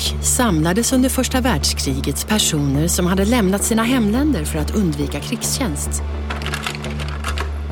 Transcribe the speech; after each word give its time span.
Zürich 0.00 0.22
samlades 0.22 0.92
under 0.92 1.08
första 1.08 1.40
världskriget 1.40 2.28
personer 2.28 2.88
som 2.88 3.06
hade 3.06 3.24
lämnat 3.24 3.64
sina 3.64 3.82
hemländer 3.82 4.44
för 4.44 4.58
att 4.58 4.74
undvika 4.74 5.20
krigstjänst. 5.20 6.02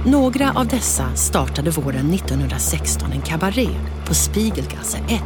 Några 0.07 0.52
av 0.52 0.66
dessa 0.66 1.15
startade 1.15 1.71
våren 1.71 2.12
1916 2.15 3.12
en 3.12 3.21
kabaré 3.21 3.69
på 4.07 4.15
Spiegelgasse 4.15 4.99
1, 5.09 5.23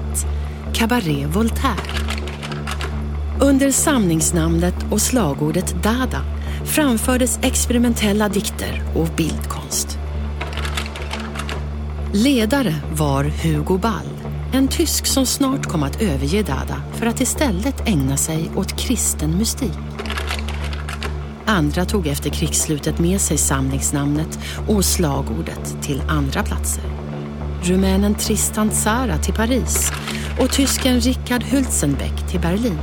Cabaret 0.75 1.37
Voltaire. 1.37 1.81
Under 3.41 3.71
samlingsnamnet 3.71 4.75
och 4.91 5.01
slagordet 5.01 5.83
Dada 5.83 6.25
framfördes 6.65 7.39
experimentella 7.43 8.29
dikter 8.29 8.83
och 8.95 9.09
bildkonst. 9.17 9.99
Ledare 12.13 12.75
var 12.93 13.25
Hugo 13.25 13.79
Ball, 13.79 14.22
en 14.53 14.69
tysk 14.69 15.07
som 15.07 15.27
snart 15.27 15.67
kom 15.67 15.83
att 15.83 16.03
överge 16.03 16.43
Dada 16.43 16.83
för 16.93 17.07
att 17.07 17.21
istället 17.21 17.89
ägna 17.89 18.17
sig 18.17 18.51
åt 18.57 18.79
kristen 18.79 19.39
mystik. 19.39 19.79
Andra 21.47 21.85
tog 21.85 22.07
efter 22.07 22.31
krigsslutet 22.31 22.99
med 22.99 23.21
sig 23.21 23.39
samlingsnamnet 23.39 24.39
och 24.69 24.85
slagordet 24.85 25.83
till 25.83 26.03
andra 26.09 26.43
platser. 26.43 26.85
Rumänen 27.63 28.15
Tristan 28.15 28.71
Tzara 28.71 29.19
till 29.19 29.35
Paris 29.35 29.93
och 30.41 30.51
tysken 30.53 31.01
Richard 31.01 31.43
Hülsenbeck 31.43 32.31
till 32.31 32.41
Berlin. 32.41 32.79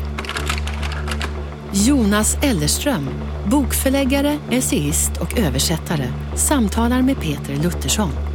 Jonas 1.74 2.38
Ellerström, 2.42 3.10
bokförläggare, 3.46 4.38
essayist 4.50 5.12
och 5.22 5.40
översättare, 5.40 6.14
samtalar 6.36 7.02
med 7.02 7.22
Peter 7.22 7.64
Luttersson. 7.64 8.29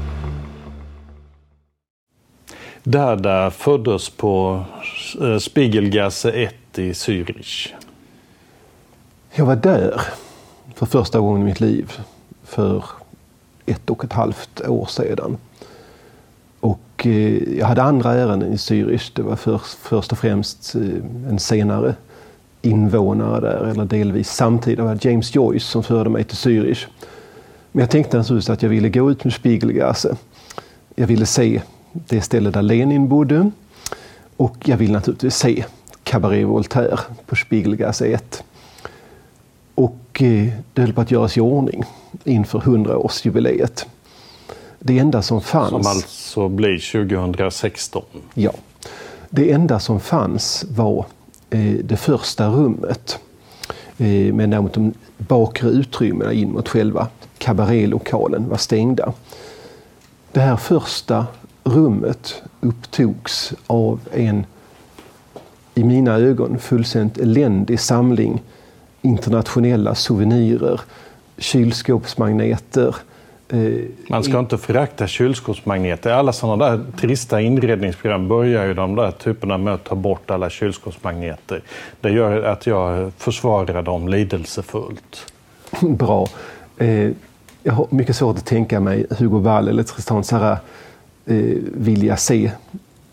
Dada 2.86 3.50
föddes 3.50 4.10
på 4.10 4.64
eh, 5.20 5.38
Spiegelgasse 5.38 6.30
1 6.30 6.78
i 6.78 6.92
Zürich. 6.92 7.72
Jag 9.34 9.46
var 9.46 9.56
där 9.56 10.00
för 10.74 10.86
första 10.86 11.20
gången 11.20 11.42
i 11.42 11.44
mitt 11.44 11.60
liv 11.60 11.92
för 12.42 12.84
ett 13.66 13.90
och 13.90 14.04
ett 14.04 14.12
halvt 14.12 14.60
år 14.68 14.86
sedan. 14.86 15.36
Och 16.60 17.06
eh, 17.06 17.58
jag 17.58 17.66
hade 17.66 17.82
andra 17.82 18.12
ärenden 18.12 18.52
i 18.52 18.56
Zürich. 18.56 19.10
Det 19.14 19.22
var 19.22 19.36
för, 19.36 19.58
först 19.58 20.12
och 20.12 20.18
främst 20.18 20.74
eh, 20.74 21.28
en 21.28 21.38
senare 21.38 21.94
invånare 22.62 23.40
där, 23.40 23.64
eller 23.70 23.84
delvis 23.84 24.30
samtidigt. 24.30 24.78
Det 24.78 24.84
var 24.84 24.98
James 25.00 25.34
Joyce 25.34 25.66
som 25.66 25.82
förde 25.82 26.10
mig 26.10 26.24
till 26.24 26.36
Zürich. 26.36 26.86
Men 27.72 27.80
jag 27.80 27.90
tänkte 27.90 28.16
naturligtvis 28.16 28.50
att 28.50 28.62
jag 28.62 28.70
ville 28.70 28.88
gå 28.88 29.10
ut 29.10 29.24
med 29.24 29.32
Spiegelgasse. 29.32 30.16
Jag 30.94 31.06
ville 31.06 31.26
se 31.26 31.62
det 31.94 32.20
ställe 32.20 32.50
där 32.50 32.62
Lenin 32.62 33.08
bodde. 33.08 33.50
Och 34.36 34.56
jag 34.64 34.76
ville 34.76 34.92
naturligtvis 34.92 35.36
se 35.36 35.64
Cabaret 36.02 36.46
Voltaire 36.46 36.98
på 37.26 37.36
Spiegelgasse 37.36 38.06
1. 38.06 38.44
Och 39.74 40.22
eh, 40.22 40.48
det 40.72 40.82
höll 40.82 40.92
på 40.92 41.00
att 41.00 41.10
göras 41.10 41.36
i 41.36 41.40
ordning 41.40 41.84
inför 42.24 42.58
100-årsjubileet. 42.58 43.86
Det 44.78 44.98
enda 44.98 45.22
som 45.22 45.40
fanns... 45.40 45.70
Som 45.70 45.86
alltså 45.86 46.48
blir 46.48 47.08
2016. 47.08 48.02
Ja. 48.34 48.52
Det 49.30 49.52
enda 49.52 49.80
som 49.80 50.00
fanns 50.00 50.64
var 50.70 51.06
eh, 51.50 51.74
det 51.84 51.96
första 51.96 52.48
rummet. 52.48 53.18
Eh, 53.98 54.34
men 54.34 54.50
däremot 54.50 54.74
de 54.74 54.92
bakre 55.18 55.68
utrymmena 55.68 56.32
in 56.32 56.52
mot 56.52 56.68
själva 56.68 57.08
kabaretlokalen 57.38 58.48
var 58.48 58.56
stängda. 58.56 59.12
Det 60.32 60.40
här 60.40 60.56
första 60.56 61.26
rummet 61.64 62.42
upptogs 62.60 63.52
av 63.66 64.00
en 64.12 64.46
i 65.74 65.84
mina 65.84 66.14
ögon 66.14 66.58
fullständigt 66.58 67.18
eländig 67.18 67.80
samling 67.80 68.42
internationella 69.02 69.94
souvenirer, 69.94 70.80
kylskåpsmagneter. 71.38 72.96
Eh, 73.48 73.58
Man 74.08 74.24
ska 74.24 74.38
inte 74.38 74.58
förakta 74.58 75.06
kylskåpsmagneter. 75.06 76.10
Alla 76.10 76.32
sådana 76.32 76.70
där 76.70 76.84
trista 77.00 77.40
inredningsprogram 77.40 78.28
börjar 78.28 78.66
ju 78.66 78.74
de 78.74 78.94
där 78.94 79.10
typerna 79.10 79.58
med 79.58 79.74
att 79.74 79.84
ta 79.84 79.94
bort 79.94 80.30
alla 80.30 80.50
kylskåpsmagneter. 80.50 81.62
Det 82.00 82.10
gör 82.10 82.42
att 82.42 82.66
jag 82.66 83.12
försvarar 83.18 83.82
dem 83.82 84.08
lidelsefullt. 84.08 85.32
Bra. 85.80 86.26
Eh, 86.78 87.10
jag 87.62 87.72
har 87.72 87.86
mycket 87.90 88.16
svårt 88.16 88.36
att 88.38 88.46
tänka 88.46 88.80
mig 88.80 89.06
Hugo 89.18 89.38
Wall 89.38 89.68
eller 89.68 89.82
Tristan 89.82 90.24
Sarra 90.24 90.58
eh, 91.26 91.56
vilja 91.74 92.16
se 92.16 92.50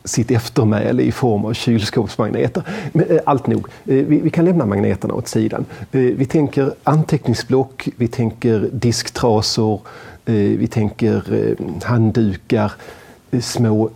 sitt 0.03 0.31
eftermäle 0.31 1.03
i 1.03 1.11
form 1.11 1.45
av 1.45 1.53
kylskåpsmagneter. 1.53 2.63
Men 2.93 3.05
eh, 3.09 3.17
allt 3.25 3.47
nog, 3.47 3.67
eh, 3.67 3.95
vi, 3.95 4.19
vi, 4.19 4.29
kan 4.29 4.45
lämna 4.45 4.65
magneterna 4.65 5.13
åt 5.13 5.27
sidan. 5.27 5.65
Eh, 5.91 5.99
vi 5.99 6.25
tänker 6.25 6.73
anteckningsblock, 6.83 7.89
vi 7.95 8.07
tänker 8.07 8.69
disktrasor, 8.71 9.81
eh, 10.25 10.33
vi 10.33 10.67
tänker 10.67 11.33
eh, 11.33 11.55
handdukar, 11.83 12.71
eh, 13.31 13.39
små 13.39 13.89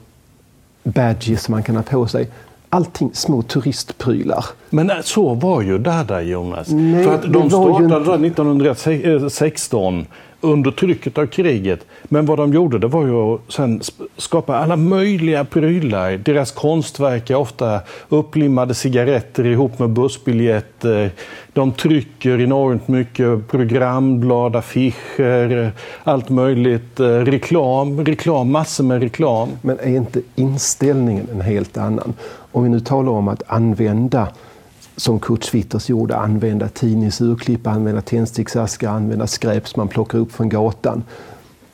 badges 0.83 1.43
som 1.43 1.51
man 1.51 1.63
kan 1.63 1.75
ha 1.75 1.83
på 1.83 2.07
sig. 2.07 2.27
Allting 2.69 3.09
små 3.13 3.41
turistprylar. 3.41 4.45
Men 4.69 4.91
så 5.03 5.33
var 5.33 5.61
ju 5.61 5.77
Dada, 5.77 6.21
Jonas. 6.21 6.67
Nej, 6.69 7.03
För 7.03 7.15
att 7.15 7.33
de 7.33 7.49
startade 7.49 8.27
1916 8.27 10.05
under 10.45 10.71
trycket 10.71 11.17
av 11.17 11.25
kriget. 11.25 11.85
Men 12.03 12.25
vad 12.25 12.37
de 12.37 12.53
gjorde 12.53 12.79
det 12.79 12.87
var 12.87 13.05
ju 13.05 13.13
att 13.13 13.41
sen 13.49 13.81
skapa 14.17 14.57
alla 14.57 14.75
möjliga 14.75 15.45
prylar. 15.45 16.17
Deras 16.17 16.51
konstverk 16.51 17.29
är 17.29 17.35
ofta 17.35 17.79
upplimmade 18.09 18.73
cigaretter 18.73 19.45
ihop 19.45 19.79
med 19.79 19.89
bussbiljetter. 19.89 21.11
De 21.53 21.71
trycker 21.71 22.41
enormt 22.41 22.87
mycket 22.87 23.47
programblad, 23.47 24.55
affischer, 24.55 25.71
allt 26.03 26.29
möjligt. 26.29 26.99
Eh, 26.99 27.05
reklam, 27.05 28.05
reklam, 28.05 28.51
massor 28.51 28.83
med 28.83 29.01
reklam. 29.01 29.49
Men 29.61 29.79
är 29.79 29.95
inte 29.95 30.21
inställningen 30.35 31.27
en 31.31 31.41
helt 31.41 31.77
annan? 31.77 32.13
Om 32.51 32.63
vi 32.63 32.69
nu 32.69 32.79
talar 32.79 33.11
om 33.11 33.27
att 33.27 33.43
använda 33.47 34.27
som 34.97 35.19
Kurt 35.19 35.43
Schwitters 35.43 35.89
gjorde, 35.89 36.15
använda 36.15 36.67
tidningsurklipp, 36.67 37.67
använda 37.67 38.01
tändsticksaskar, 38.01 38.89
använda 38.89 39.27
skräp 39.27 39.67
som 39.67 39.79
man 39.79 39.87
plockar 39.87 40.19
upp 40.19 40.31
från 40.31 40.49
gatan. 40.49 41.03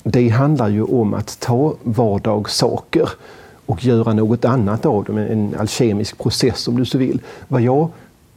Det 0.04 0.30
handlar 0.30 0.70
ju 0.70 0.84
om 0.84 1.14
att 1.14 1.40
ta 1.40 1.76
vardagssaker 1.84 3.10
och 3.66 3.86
göra 3.86 4.14
något 4.14 4.46
annat 4.46 4.86
av 4.86 5.04
dem, 5.04 5.18
en 5.18 5.56
alkemisk 5.60 6.18
process 6.18 6.68
om 6.68 6.78
du 6.78 6.86
så 6.86 6.98
vill. 6.98 7.22
Vad 7.48 7.62
jag 7.62 7.90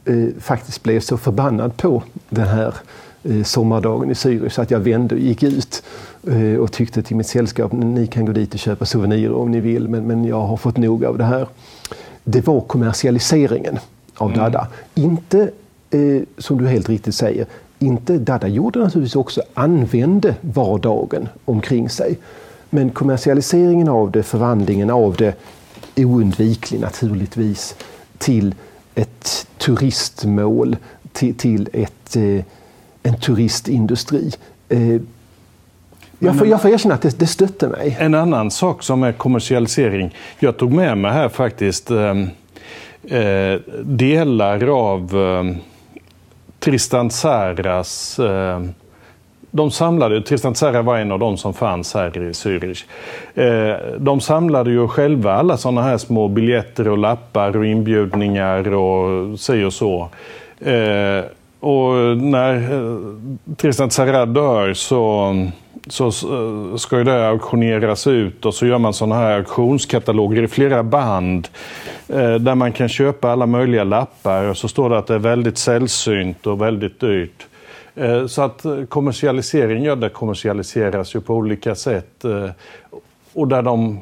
eh, 0.05 0.27
faktiskt 0.39 0.83
blev 0.83 0.99
så 0.99 1.17
förbannad 1.17 1.77
på 1.77 2.03
den 2.29 2.47
här 2.47 2.75
eh, 3.23 3.43
sommardagen 3.43 4.11
i 4.11 4.13
Zürich 4.13 4.49
så 4.49 4.61
att 4.61 4.71
jag 4.71 4.79
vände 4.79 5.15
och 5.15 5.21
gick 5.21 5.43
ut 5.43 5.83
eh, 6.27 6.59
och 6.59 6.71
tyckte 6.71 7.01
till 7.03 7.15
mitt 7.15 7.27
sällskap, 7.27 7.71
ni 7.71 8.07
kan 8.07 8.25
gå 8.25 8.31
dit 8.31 8.53
och 8.53 8.59
köpa 8.59 8.85
souvenirer 8.85 9.33
om 9.33 9.51
ni 9.51 9.59
vill, 9.59 9.87
men, 9.87 10.07
men 10.07 10.25
jag 10.25 10.41
har 10.41 10.57
fått 10.57 10.77
nog 10.77 11.05
av 11.05 11.17
det 11.17 11.23
här. 11.23 11.47
Det 12.23 12.47
var 12.47 12.61
kommersialiseringen 12.61 13.79
av 14.17 14.27
Mm. 14.31 14.39
Dada. 14.39 14.67
Inte, 14.95 15.51
eh, 15.89 16.21
som 16.37 16.57
du 16.57 16.67
helt 16.67 16.89
riktigt 16.89 17.15
säger, 17.15 17.45
inte 17.79 18.17
Dada 18.17 18.47
gjorde 18.47 18.79
naturligtvis 18.79 19.15
också, 19.15 19.41
använde 19.53 20.35
vardagen 20.41 21.29
omkring 21.45 21.89
sig. 21.89 22.17
Men 22.69 22.89
kommersialiseringen 22.89 23.89
av 23.89 24.11
det, 24.11 24.23
förvandlingen 24.23 24.89
av 24.89 25.15
det, 25.15 25.33
oundviklig 25.95 26.79
naturligtvis, 26.79 27.75
till 28.17 28.55
ett 28.95 29.47
turistmål, 29.57 30.77
till, 31.13 31.35
till 31.35 31.69
ett, 31.73 32.15
eh, 32.15 32.43
en 33.03 33.19
turistindustri. 33.19 34.31
Eh, 34.69 35.01
jag, 36.19 36.37
får, 36.37 36.47
jag 36.47 36.61
får 36.61 36.71
erkänna 36.71 36.95
att 36.95 37.01
det, 37.01 37.19
det 37.19 37.27
stötte 37.27 37.67
mig. 37.67 37.97
En 37.99 38.13
annan 38.13 38.51
sak 38.51 38.83
som 38.83 39.03
är 39.03 39.11
kommersialisering. 39.11 40.15
Jag 40.39 40.57
tog 40.57 40.71
med 40.71 40.97
mig 40.97 41.11
här 41.11 41.29
faktiskt 41.29 41.91
eh, 41.91 42.13
eh, 43.09 43.59
delar 43.83 44.67
av 44.67 45.17
eh, 45.17 45.57
Tristan 46.59 47.09
Tzäras 47.09 48.19
eh, 48.19 48.59
de 49.55 49.71
samlade, 49.71 50.21
Tristan 50.21 50.53
Tzära 50.53 50.81
var 50.81 50.97
en 50.97 51.11
av 51.11 51.19
de 51.19 51.37
som 51.37 51.53
fanns 51.53 51.93
här 51.93 52.17
i 52.17 52.31
Zürich. 52.31 52.83
Eh, 53.35 53.97
de 53.97 54.21
samlade 54.21 54.71
ju 54.71 54.87
själva 54.87 55.33
alla 55.33 55.57
sådana 55.57 55.81
här 55.81 55.97
små 55.97 56.27
biljetter 56.27 56.87
och 56.87 56.97
lappar 56.97 57.57
och 57.57 57.65
inbjudningar 57.65 58.73
och 58.73 59.39
si 59.39 59.63
och 59.63 59.73
så. 59.73 60.09
Eh, 60.59 61.23
och 61.59 62.17
när 62.17 62.55
eh, 62.55 62.97
Tristan 63.55 63.89
Tzara 63.89 64.25
dör 64.25 64.73
så, 64.73 65.33
så 65.87 66.07
eh, 66.07 66.75
ska 66.77 66.97
ju 66.97 67.03
det 67.03 67.29
auktioneras 67.29 68.07
ut 68.07 68.45
och 68.45 68.53
så 68.53 68.65
gör 68.65 68.77
man 68.77 68.93
sådana 68.93 69.15
här 69.15 69.37
auktionskataloger 69.37 70.43
i 70.43 70.47
flera 70.47 70.83
band 70.83 71.47
eh, 72.07 72.35
där 72.35 72.55
man 72.55 72.71
kan 72.71 72.89
köpa 72.89 73.31
alla 73.31 73.45
möjliga 73.45 73.83
lappar 73.83 74.43
och 74.43 74.57
så 74.57 74.67
står 74.67 74.89
det 74.89 74.97
att 74.97 75.07
det 75.07 75.15
är 75.15 75.19
väldigt 75.19 75.57
sällsynt 75.57 76.47
och 76.47 76.61
väldigt 76.61 76.99
dyrt. 76.99 77.47
Eh, 77.95 78.27
så 78.27 78.41
att 78.41 78.65
kommersialisering, 78.89 79.83
ja 79.83 79.95
det 79.95 80.09
kommersialiseras 80.09 81.15
ju 81.15 81.21
på 81.21 81.33
olika 81.33 81.75
sätt. 81.75 82.25
Och 83.33 83.47
där 83.47 83.61
de 83.61 84.01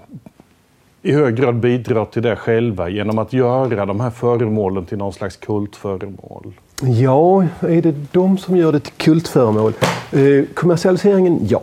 i 1.01 1.11
hög 1.11 1.35
grad 1.35 1.55
bidrar 1.55 2.05
till 2.05 2.21
det 2.21 2.35
själva 2.35 2.89
genom 2.89 3.19
att 3.19 3.33
göra 3.33 3.85
de 3.85 3.99
här 3.99 4.09
föremålen 4.09 4.85
till 4.85 4.97
någon 4.97 5.13
slags 5.13 5.37
kultföremål. 5.37 6.53
Ja, 6.85 7.43
är 7.59 7.81
det 7.81 7.95
de 8.11 8.37
som 8.37 8.57
gör 8.57 8.71
det 8.71 8.79
till 8.79 8.93
kultföremål? 8.93 9.73
Eh, 10.11 10.45
kommersialiseringen, 10.53 11.47
ja. 11.47 11.61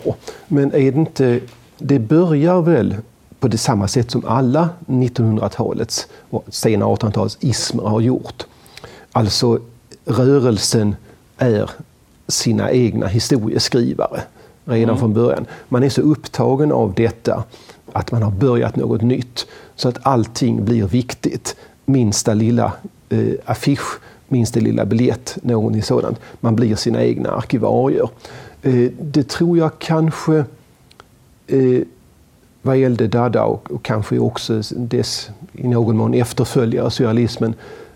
Men 0.49 0.73
är 0.73 0.93
det 0.93 0.99
inte... 0.99 1.41
Det 1.79 1.99
börjar 1.99 2.63
väl 2.63 2.97
på 3.41 3.49
det 3.49 3.59
samma 3.59 3.89
sätt 3.89 4.11
som 4.11 4.25
alla 4.27 4.69
1900-talets 4.87 6.07
och 6.31 6.45
sena 6.49 6.85
1800-talets 6.85 7.39
ismer 7.41 7.83
har 7.83 8.01
gjort. 8.01 8.47
Alltså 9.13 9.61
rörelsen 10.05 10.97
är 11.39 11.71
sina 12.29 12.71
egna 12.71 13.07
historieskrivare 13.07 14.21
redan 14.65 14.89
mm. 14.89 14.99
från 14.99 15.15
början. 15.15 15.47
Man 15.69 15.83
är 15.83 15.89
så 15.89 16.01
upptagen 16.01 16.73
av 16.73 16.95
detta 16.95 17.45
att 17.93 18.13
man 18.13 18.23
har 18.23 18.31
börjat 18.31 18.77
något 18.77 19.03
nytt 19.03 19.47
så 19.77 19.89
att 19.89 19.99
allting 20.03 20.65
blir 20.65 20.87
viktigt. 20.87 21.57
Minsta 21.85 22.35
lilla 22.35 22.73
eh, 23.09 23.35
affisch 23.45 24.01
minsta 24.31 24.61
lilla 24.61 24.85
biljett, 24.85 25.39
någonting 25.43 25.83
sådant. 25.83 26.21
Man 26.41 26.57
blir 26.57 26.75
sina 26.75 27.05
egna 27.05 27.31
arkivarier. 27.31 28.09
Eh, 28.63 28.91
det 29.01 29.29
tror 29.29 29.59
jag 29.59 29.79
kanske 29.79 30.45
eh, 31.47 31.83
vad 32.63 32.77
gällde 32.79 33.09
Dada 33.09 33.45
och, 33.45 33.71
och 33.71 33.83
kanske 33.83 34.19
också 34.19 34.63
dess 34.77 35.31
i 35.53 35.69
någon 35.69 35.97
mån 35.97 36.15
efterföljare, 36.15 36.91
surrealismen, 36.91 37.55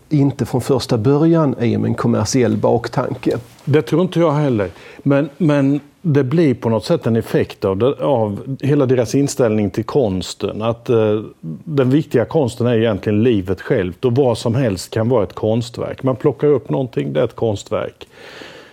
inte 0.08 0.46
från 0.46 0.60
första 0.60 0.98
början 0.98 1.54
är 1.58 1.78
med 1.78 1.88
en 1.88 1.94
kommersiell 1.94 2.56
baktanke. 2.56 3.38
Det 3.64 3.82
tror 3.82 4.02
inte 4.02 4.20
jag 4.20 4.32
heller. 4.32 4.70
Men, 5.02 5.28
men 5.38 5.80
det 6.06 6.24
blir 6.24 6.54
på 6.54 6.68
något 6.68 6.84
sätt 6.84 7.06
en 7.06 7.16
effekt 7.16 7.64
av, 7.64 7.76
det, 7.76 7.94
av 7.94 8.56
hela 8.60 8.86
deras 8.86 9.14
inställning 9.14 9.70
till 9.70 9.84
konsten. 9.84 10.62
Att 10.62 10.90
eh, 10.90 11.20
den 11.64 11.90
viktiga 11.90 12.24
konsten 12.24 12.66
är 12.66 12.76
egentligen 12.76 13.22
livet 13.22 13.60
självt 13.60 14.04
och 14.04 14.16
vad 14.16 14.38
som 14.38 14.54
helst 14.54 14.90
kan 14.90 15.08
vara 15.08 15.24
ett 15.24 15.32
konstverk. 15.32 16.02
Man 16.02 16.16
plockar 16.16 16.48
upp 16.48 16.70
någonting, 16.70 17.12
det 17.12 17.20
är 17.20 17.24
ett 17.24 17.36
konstverk. 17.36 18.08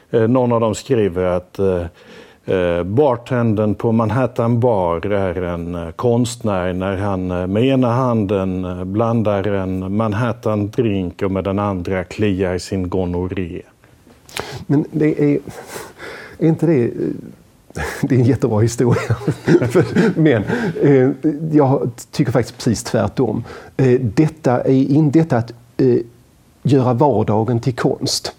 Eh, 0.10 0.28
någon 0.28 0.52
av 0.52 0.62
dem 0.62 0.76
skriver 0.76 1.24
att 1.24 1.60
eh, 1.60 1.86
eh 2.46 2.84
bartendern 2.84 3.76
på 3.76 3.92
Manhattan 3.92 4.60
Bar 4.60 5.12
är 5.12 5.42
en 5.42 5.76
eh, 5.76 5.92
konstnär 5.92 6.74
när 6.74 6.98
han 6.98 7.32
eh, 7.32 7.48
med 7.48 7.64
ena 7.64 7.92
handen 7.92 8.66
eh, 8.66 8.84
blandar 8.84 9.48
en 9.48 9.96
Manhattan-drink 9.98 11.24
och 11.24 11.32
med 11.32 11.44
den 11.44 11.60
andra 11.60 12.04
kliar 12.04 12.58
sin 12.58 12.90
gonorré. 12.90 13.62
Men 14.68 14.86
det 14.92 15.22
är 15.22 15.40
är 16.46 16.50
inte 16.50 16.66
det 16.66 16.84
eh, 16.84 16.92
det 18.02 18.16
är 18.16 18.20
en 18.20 18.26
jättebra 18.26 18.60
historia. 18.60 19.16
Men 20.16 20.44
eh, 20.82 21.10
jag 21.52 21.92
tycker 22.12 22.32
faktiskt 22.32 22.58
precis 22.58 22.84
tvärtom. 22.84 23.44
Eh, 23.78 24.00
detta 24.02 24.62
är 24.62 24.92
in, 24.92 25.12
detta 25.12 25.38
att 25.38 25.54
eh, 25.78 25.98
göra 26.64 26.94
vardagen 26.94 27.60
till 27.60 27.76
konst 27.76 28.34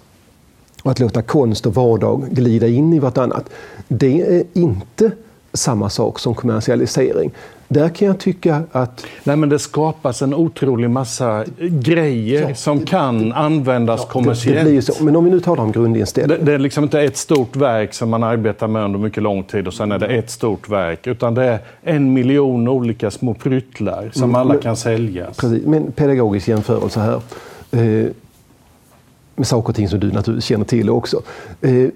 och 0.82 0.90
att 0.90 1.00
låta 1.00 1.22
konst 1.22 1.66
och 1.66 1.74
vardag 1.74 2.26
glida 2.30 2.68
in 2.68 2.92
i 2.92 2.98
vartannat. 2.98 3.50
Det 3.88 4.36
är 4.36 4.44
inte 4.52 5.10
samma 5.52 5.90
sak 5.90 6.18
som 6.18 6.34
kommersialisering. 6.34 7.30
Där 7.72 7.88
kan 7.88 8.08
jag 8.08 8.18
tycka 8.18 8.62
att... 8.72 9.06
Nej, 9.24 9.36
men 9.36 9.48
det 9.48 9.58
skapas 9.58 10.22
en 10.22 10.34
otrolig 10.34 10.90
massa 10.90 11.44
grejer 11.58 12.48
ja, 12.48 12.54
som 12.54 12.80
kan 12.80 13.28
det, 13.28 13.34
användas 13.34 14.00
ja, 14.02 14.08
kommersiellt. 14.08 14.86
Det, 14.86 14.98
det. 14.98 15.04
Men 15.04 15.16
om 15.16 15.24
vi 15.24 15.30
nu 15.30 15.40
talar 15.40 15.62
om 15.62 15.72
grundinställning. 15.72 16.38
Det, 16.38 16.44
det, 16.44 16.52
är 16.52 16.58
liksom 16.58 16.84
inte 16.84 17.00
ett 17.00 17.16
stort 17.16 17.56
verk 17.56 17.94
som 17.94 18.10
man 18.10 18.22
arbetar 18.22 18.68
med 18.68 18.84
under 18.84 18.98
mycket 18.98 19.22
lång 19.22 19.44
tid 19.44 19.66
och 19.66 19.74
sen 19.74 19.92
är 19.92 19.98
det 19.98 20.06
ett 20.06 20.30
stort 20.30 20.68
verk. 20.68 21.06
Utan 21.06 21.34
det 21.34 21.44
är 21.44 21.58
en 21.82 22.12
miljon 22.12 22.68
olika 22.68 23.10
små 23.10 23.34
pryttlar 23.34 24.10
som 24.12 24.22
mm, 24.22 24.34
alla 24.34 24.56
kan 24.56 24.76
säljas. 24.76 25.36
Precis, 25.36 25.66
men 25.66 25.92
pedagogisk 25.92 26.48
jämförelse 26.48 27.00
här. 27.00 27.20
Eh, 27.70 28.06
med 29.36 29.46
saker 29.46 29.68
och 29.68 29.76
ting 29.76 29.88
som 29.88 30.00
du 30.00 30.12
naturligtvis 30.12 30.44
känner 30.44 30.64
till 30.64 30.90
också. 30.90 31.22
Eh, 31.60 31.88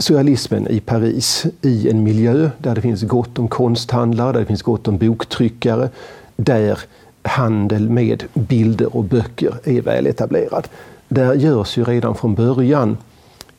surrealismen 0.00 0.66
i 0.68 0.80
Paris 0.80 1.46
i 1.62 1.90
en 1.90 2.02
miljö 2.02 2.50
där 2.58 2.74
det 2.74 2.80
finns 2.80 3.02
gott 3.02 3.38
om 3.38 3.48
konsthandlare, 3.48 4.32
där 4.32 4.40
det 4.40 4.46
finns 4.46 4.62
gott 4.62 4.88
om 4.88 4.98
boktryckare, 4.98 5.88
där 6.36 6.78
handel 7.22 7.90
med 7.90 8.24
bilder 8.34 8.96
och 8.96 9.04
böcker 9.04 9.54
är 9.64 9.82
väl 9.82 10.06
etablerad. 10.06 10.68
Där 11.08 11.34
görs 11.34 11.78
ju 11.78 11.84
redan 11.84 12.14
från 12.14 12.34
början 12.34 12.96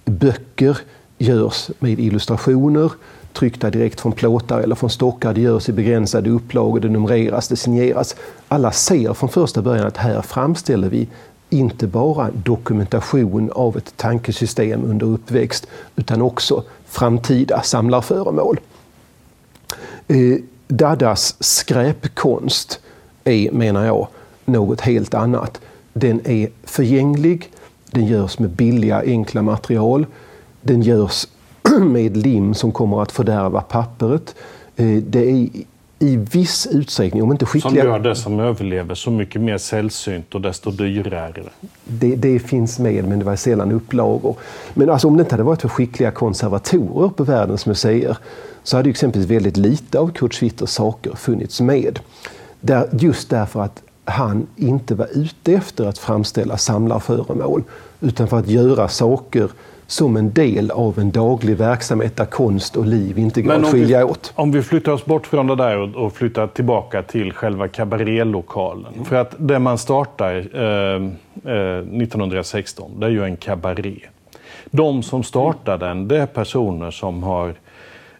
böcker 0.05 0.77
görs 1.17 1.69
med 1.79 1.99
illustrationer 1.99 2.91
tryckta 3.33 3.69
direkt 3.69 4.01
från 4.01 4.11
plåtar 4.11 4.59
eller 4.59 4.75
från 4.75 4.89
stockar. 4.89 5.33
Det 5.33 5.41
görs 5.41 5.69
i 5.69 5.71
begränsade 5.71 6.29
upplagor, 6.29 6.79
det 6.79 6.89
numreras, 6.89 7.47
det 7.47 7.55
signeras. 7.55 8.15
Alla 8.47 8.71
ser 8.71 9.13
från 9.13 9.29
första 9.29 9.61
början 9.61 9.87
att 9.87 9.97
här 9.97 10.21
framställer 10.21 10.89
vi 10.89 11.07
inte 11.51 11.87
bara 11.87 12.29
dokumentation 12.31 13.51
av 13.51 13.77
ett 13.77 13.97
tankesystem 13.97 14.83
under 14.83 15.05
uppväxt 15.05 15.67
utan 15.95 16.21
också 16.21 16.63
framtida 16.85 17.61
samlarföremål. 17.61 18.59
Eh, 20.07 20.37
Dadas 20.67 21.35
skräpkonst 21.39 22.79
är, 23.23 23.51
menar 23.51 23.85
jag, 23.85 24.07
något 24.45 24.81
helt 24.81 25.13
annat. 25.13 25.61
Den 25.93 26.27
är 26.27 26.49
förgänglig, 26.63 27.51
den 27.91 28.05
görs 28.05 28.39
med 28.39 28.49
billiga 28.49 29.01
enkla 29.01 29.41
material, 29.41 30.05
den 30.61 30.81
görs 30.81 31.27
med 31.79 32.17
lim 32.17 32.53
som 32.53 32.71
kommer 32.71 33.01
att 33.01 33.11
fördärva 33.11 33.61
pappret. 33.61 34.35
Eh, 34.75 34.97
det 34.97 35.31
är 35.31 35.49
i 36.01 36.17
viss 36.17 36.67
utsträckning, 36.71 37.23
om 37.23 37.31
inte 37.31 37.45
skickliga... 37.45 37.83
Som 37.83 37.91
gör 37.91 37.99
det 37.99 38.15
som 38.15 38.39
överlever 38.39 38.95
så 38.95 39.11
mycket 39.11 39.41
mer 39.41 39.57
sällsynt 39.57 40.35
och 40.35 40.41
desto 40.41 40.71
dyrare. 40.71 41.43
Det, 41.85 42.15
det 42.15 42.39
finns 42.39 42.79
med, 42.79 43.07
men 43.07 43.19
det 43.19 43.25
var 43.25 43.35
sällan 43.35 43.71
upplagor. 43.71 44.35
Men 44.73 44.89
alltså, 44.89 45.07
om 45.07 45.17
det 45.17 45.21
inte 45.21 45.33
hade 45.33 45.43
varit 45.43 45.61
för 45.61 45.69
skickliga 45.69 46.11
konservatorer 46.11 47.09
på 47.09 47.23
världens 47.23 47.65
museer 47.65 48.17
så 48.63 48.77
hade 48.77 48.89
exempelvis 48.89 49.29
väldigt 49.29 49.57
lite 49.57 49.99
av 49.99 50.11
Kurt 50.11 50.33
Schwitters 50.33 50.69
saker 50.69 51.15
funnits 51.15 51.61
med. 51.61 51.99
Där, 52.61 52.89
just 52.91 53.29
därför 53.29 53.61
att 53.61 53.83
han 54.05 54.47
inte 54.55 54.95
var 54.95 55.07
ute 55.13 55.53
efter 55.53 55.85
att 55.85 55.97
framställa 55.97 56.57
samlarföremål 56.57 57.63
utan 57.99 58.27
för 58.27 58.39
att 58.39 58.47
göra 58.47 58.87
saker 58.87 59.49
som 59.91 60.17
en 60.17 60.33
del 60.33 60.71
av 60.71 60.99
en 60.99 61.11
daglig 61.11 61.57
verksamhet 61.57 62.17
där 62.17 62.25
konst 62.25 62.75
och 62.75 62.85
liv 62.85 63.19
inte 63.19 63.41
går 63.41 63.53
att 63.53 63.71
skilja 63.71 63.97
vi, 63.97 64.03
åt. 64.03 64.33
Om 64.35 64.51
vi 64.51 64.63
flyttar 64.63 64.91
oss 64.91 65.05
bort 65.05 65.27
från 65.27 65.47
det 65.47 65.55
där 65.55 65.77
och, 65.77 66.05
och 66.05 66.13
flyttar 66.13 66.47
tillbaka 66.47 67.01
till 67.01 67.33
själva 67.33 67.67
kabarélokalen. 67.67 68.93
Mm. 68.93 69.05
För 69.05 69.15
att 69.15 69.35
det 69.37 69.59
man 69.59 69.77
startar 69.77 70.35
eh, 70.35 70.95
eh, 71.53 71.77
1916, 71.77 72.99
det 72.99 73.05
är 73.05 73.09
ju 73.09 73.23
en 73.23 73.37
kabaré. 73.37 73.99
De 74.65 75.03
som 75.03 75.23
startar 75.23 75.77
den, 75.77 76.07
det 76.07 76.17
är 76.17 76.25
personer 76.25 76.91
som 76.91 77.23
har 77.23 77.53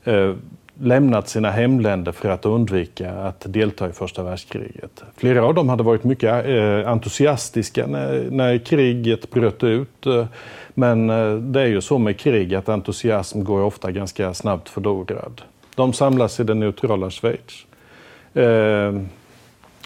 eh, 0.04 0.34
lämnat 0.80 1.30
sina 1.30 1.52
hemländer 1.52 2.12
för 2.12 2.30
att 2.30 2.46
undvika 2.46 3.12
att 3.12 3.46
delta 3.54 3.90
i 3.90 3.92
första 3.92 4.24
världskriget. 4.24 5.04
Flera 5.18 5.46
av 5.46 5.54
dem 5.54 5.70
hade 5.70 5.84
varit 5.84 6.04
mycket 6.04 6.46
eh, 6.46 6.90
entusiastiska 6.92 7.88
när, 7.88 8.28
när 8.32 8.58
kriget 8.58 9.32
bröt 9.32 9.64
ut. 9.64 10.06
Men 10.74 11.10
eh, 11.10 11.36
det 11.36 11.62
är 11.62 11.66
ju 11.66 11.82
så 11.82 11.98
med 11.98 12.20
krig 12.20 12.56
att 12.56 12.70
entusiasm 12.70 13.44
går 13.44 13.62
ofta 13.62 13.92
ganska 13.92 14.34
snabbt 14.34 14.70
förlorad. 14.70 15.42
De 15.76 15.94
samlas 15.94 16.40
i 16.40 16.44
det 16.44 16.54
neutrala 16.54 17.10
Schweiz. 17.10 17.66
Eh, 18.34 19.02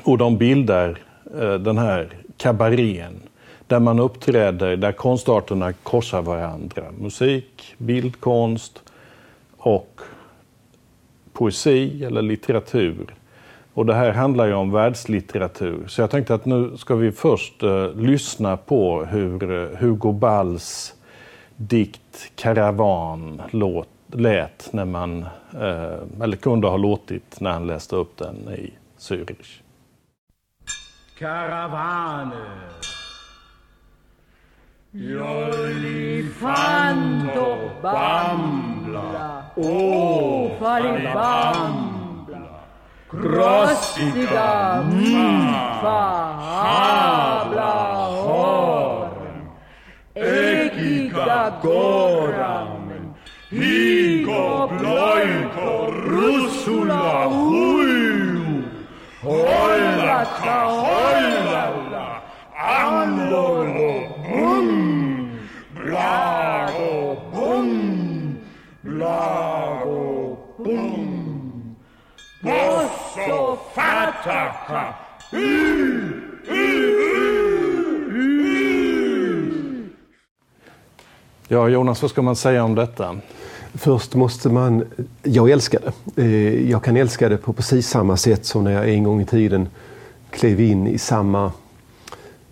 och 0.04 0.18
de 0.18 0.38
bildar 0.38 1.00
eh, 1.40 1.54
den 1.54 1.78
här 1.78 2.10
kabarén 2.38 3.20
där 3.68 3.80
man 3.80 4.00
uppträder, 4.00 4.78
där 4.78 4.92
konstarterna 4.92 5.74
korsar 5.74 6.22
varandra. 6.22 6.84
Musik, 6.98 7.76
bildkonst 7.78 8.82
och 9.58 10.02
poesi 11.34 12.04
eller 12.04 12.22
litteratur. 12.22 13.16
Och 13.76 13.86
det 13.86 13.94
här 13.94 14.12
handlar 14.12 14.46
ju 14.46 14.54
om 14.54 14.72
världslitteratur. 14.72 15.88
Så 15.88 16.02
jag 16.02 16.10
tänkte 16.10 16.34
att 16.34 16.46
nu 16.46 16.78
ska 16.78 16.96
vi 16.96 17.12
först 17.12 17.64
uh, 17.64 17.96
lyssna 17.96 18.58
på 18.58 19.06
hur 19.06 19.52
uh, 19.52 19.78
Hugo 19.78 20.12
Balls 20.12 20.94
dikt 21.56 22.32
Karavan 22.36 23.42
låt, 23.52 23.88
lät 24.12 24.70
när 24.74 24.86
man, 24.86 25.26
uh, 25.54 26.22
eller 26.22 26.36
kunde 26.36 26.68
ha 26.68 26.78
låtit 26.78 27.40
när 27.42 27.52
han 27.52 27.68
läste 27.68 27.96
upp 27.96 28.18
den 28.18 28.36
i 28.36 28.74
Zürich. 29.00 29.62
Karawane 31.20 32.36
Jolifanto 34.92 36.36
bambla, 37.82 39.44
oh 39.56 40.60
falibambla, 40.60 41.95
rostiga 43.24 44.84
mm. 44.84 45.54
fabla 45.82 47.72
horum, 48.26 49.38
egigagoram, 50.16 51.64
higo 53.52 54.68
bloiko 54.68 55.70
russula 56.10 57.30
huiu, 57.32 58.64
hoilata 59.24 60.60
hoilalla, 60.82 62.08
anlolo 62.56 63.94
bum, 64.28 64.68
blago 65.76 66.94
bum, 67.32 67.70
blago 68.84 70.04
bum. 70.60 71.16
Boss! 72.46 72.95
Fataka, 73.76 74.94
Ja, 81.48 81.70
Jonas, 81.70 82.02
vad 82.02 82.12
ska 82.12 82.22
man 82.22 82.36
säga 82.36 82.64
om 82.64 82.76
detta? 82.76 83.16
Först 83.74 84.16
måste 84.16 84.50
man... 84.50 84.84
Jag 85.24 85.50
älskar 85.50 85.80
det. 86.16 86.22
Eh, 86.24 86.70
Jag 86.72 86.84
kan 86.84 86.98
älska 86.98 87.30
det 87.30 87.38
på 87.38 87.54
precis 87.54 87.90
samma 87.90 88.18
sätt 88.18 88.46
som 88.46 88.64
när 88.64 88.72
jag 88.72 88.90
en 88.90 89.04
gång 89.04 89.22
i 89.22 89.26
tiden 89.26 89.68
klev 90.30 90.62
in 90.62 90.88
i 90.88 90.98
samma 90.98 91.52